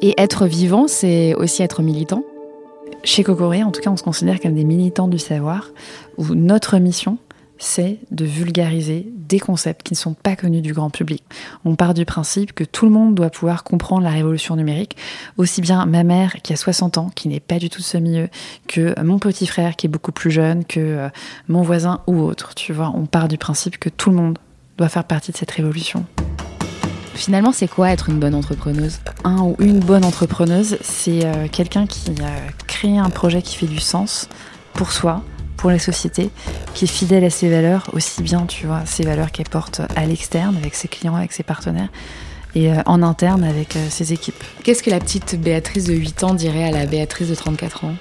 Et 0.00 0.14
être 0.16 0.46
vivant, 0.46 0.86
c'est 0.86 1.34
aussi 1.34 1.62
être 1.62 1.82
militant 1.82 2.22
Chez 3.04 3.24
Cocoré, 3.24 3.62
en 3.62 3.70
tout 3.70 3.80
cas, 3.80 3.90
on 3.90 3.96
se 3.96 4.02
considère 4.02 4.40
comme 4.40 4.54
des 4.54 4.64
militants 4.64 5.08
du 5.08 5.18
savoir, 5.18 5.72
où 6.16 6.34
notre 6.34 6.78
mission, 6.78 7.18
c'est 7.58 7.98
de 8.10 8.24
vulgariser 8.24 9.08
des 9.28 9.38
concepts 9.38 9.82
qui 9.86 9.92
ne 9.92 9.98
sont 9.98 10.14
pas 10.14 10.36
connus 10.36 10.62
du 10.62 10.72
grand 10.72 10.90
public. 10.90 11.22
On 11.64 11.76
part 11.76 11.94
du 11.94 12.04
principe 12.04 12.52
que 12.52 12.64
tout 12.64 12.86
le 12.86 12.90
monde 12.90 13.14
doit 13.14 13.30
pouvoir 13.30 13.64
comprendre 13.64 14.02
la 14.02 14.10
révolution 14.10 14.56
numérique, 14.56 14.96
aussi 15.36 15.60
bien 15.60 15.84
ma 15.86 16.02
mère 16.02 16.36
qui 16.42 16.52
a 16.52 16.56
60 16.56 16.98
ans, 16.98 17.10
qui 17.14 17.28
n'est 17.28 17.40
pas 17.40 17.58
du 17.58 17.68
tout 17.68 17.80
de 17.80 17.84
ce 17.84 17.98
milieu, 17.98 18.28
que 18.66 19.00
mon 19.02 19.18
petit 19.18 19.46
frère 19.46 19.76
qui 19.76 19.86
est 19.86 19.90
beaucoup 19.90 20.12
plus 20.12 20.30
jeune, 20.30 20.64
que 20.64 20.80
euh, 20.80 21.08
mon 21.48 21.62
voisin 21.62 22.00
ou 22.06 22.20
autre. 22.20 22.54
Tu 22.54 22.72
vois, 22.72 22.92
on 22.94 23.06
part 23.06 23.28
du 23.28 23.38
principe 23.38 23.78
que 23.78 23.88
tout 23.88 24.10
le 24.10 24.16
monde 24.16 24.38
doit 24.78 24.88
faire 24.88 25.04
partie 25.04 25.32
de 25.32 25.36
cette 25.36 25.50
révolution. 25.50 26.04
Finalement, 27.14 27.50
c'est 27.50 27.66
quoi 27.66 27.90
être 27.90 28.10
une 28.10 28.20
bonne 28.20 28.34
entrepreneuse? 28.34 29.00
Un 29.24 29.38
ou 29.38 29.56
une 29.58 29.80
bonne 29.80 30.04
entrepreneuse, 30.04 30.78
c'est 30.80 31.26
euh, 31.26 31.48
quelqu'un 31.50 31.86
qui 31.86 32.10
a 32.22 32.52
créé 32.68 32.96
un 32.96 33.10
projet 33.10 33.42
qui 33.42 33.56
fait 33.56 33.66
du 33.66 33.80
sens 33.80 34.28
pour 34.72 34.92
soi, 34.92 35.24
pour 35.58 35.70
la 35.70 35.78
société, 35.78 36.30
qui 36.72 36.86
est 36.86 36.88
fidèle 36.88 37.24
à 37.24 37.30
ses 37.30 37.50
valeurs, 37.50 37.90
aussi 37.92 38.22
bien, 38.22 38.46
tu 38.46 38.66
vois, 38.66 38.86
ses 38.86 39.02
valeurs 39.02 39.30
qu'elle 39.30 39.48
porte 39.48 39.82
à 39.96 40.06
l'externe, 40.06 40.56
avec 40.56 40.74
ses 40.74 40.88
clients, 40.88 41.16
avec 41.16 41.32
ses 41.32 41.42
partenaires, 41.42 41.88
et 42.54 42.72
euh, 42.72 42.80
en 42.86 43.02
interne 43.02 43.44
avec 43.44 43.76
euh, 43.76 43.86
ses 43.90 44.14
équipes. 44.14 44.42
Qu'est-ce 44.64 44.82
que 44.82 44.88
la 44.90 45.00
petite 45.00 45.38
Béatrice 45.38 45.84
de 45.84 45.92
8 45.94 46.24
ans 46.24 46.32
dirait 46.32 46.64
à 46.64 46.70
la 46.70 46.86
Béatrice 46.86 47.28
de 47.28 47.34
34 47.34 47.84
ans? 47.84 47.94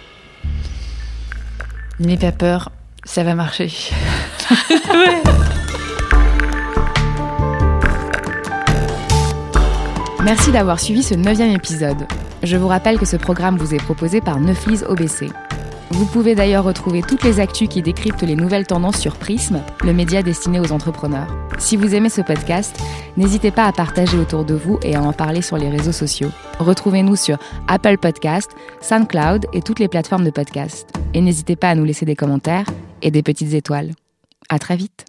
N'aie 2.00 2.16
pas 2.16 2.32
peur, 2.32 2.72
ça 3.04 3.24
va 3.24 3.36
marcher. 3.36 3.74
Merci 10.24 10.52
d'avoir 10.52 10.80
suivi 10.80 11.04
ce 11.04 11.16
neuvième 11.16 11.56
épisode. 11.56 12.06
Je 12.44 12.56
vous 12.58 12.68
rappelle 12.68 13.00
que 13.00 13.06
ce 13.06 13.16
programme 13.16 13.58
vous 13.58 13.74
est 13.74 13.82
proposé 13.82 14.22
par 14.22 14.40
Neuflis 14.40 14.84
OBC. 14.84 15.32
Vous 15.92 16.06
pouvez 16.06 16.36
d'ailleurs 16.36 16.66
retrouver 16.66 17.02
toutes 17.02 17.24
les 17.24 17.40
actus 17.40 17.70
qui 17.70 17.82
décryptent 17.82 18.24
les 18.24 18.36
nouvelles 18.36 18.68
tendances 18.68 19.00
sur 19.00 19.16
Prism, 19.16 19.62
le 19.84 19.94
média 19.94 20.22
destiné 20.22 20.60
aux 20.60 20.72
entrepreneurs. 20.72 21.34
Si 21.60 21.78
vous 21.78 21.96
aimez 21.96 22.10
ce 22.10 22.22
podcast, 22.22 22.78
n'hésitez 23.16 23.52
pas 23.52 23.66
à 23.66 23.72
partager 23.72 24.18
autour 24.18 24.44
de 24.44 24.54
vous 24.54 24.80
et 24.84 24.96
à 24.96 25.02
en 25.02 25.14
parler 25.14 25.42
sur 25.42 25.58
les 25.58 25.70
réseaux 25.70 25.94
sociaux. 25.94 26.30
Retrouvez-nous 26.60 27.16
sur 27.16 27.38
Apple 27.68 27.98
Podcast, 27.98 28.52
SoundCloud 28.82 29.46
et 29.54 29.62
toutes 29.62 29.80
les 29.80 29.88
plateformes 29.88 30.26
de 30.26 30.30
podcast. 30.30 30.90
Et 31.14 31.22
n'hésitez 31.22 31.56
pas 31.56 31.70
à 31.70 31.76
nous 31.76 31.86
laisser 31.86 32.06
des 32.06 32.16
commentaires 32.16 32.66
et 33.02 33.10
des 33.10 33.24
petites 33.24 33.54
étoiles. 33.54 33.92
À 34.50 34.60
très 34.60 34.76
vite. 34.76 35.06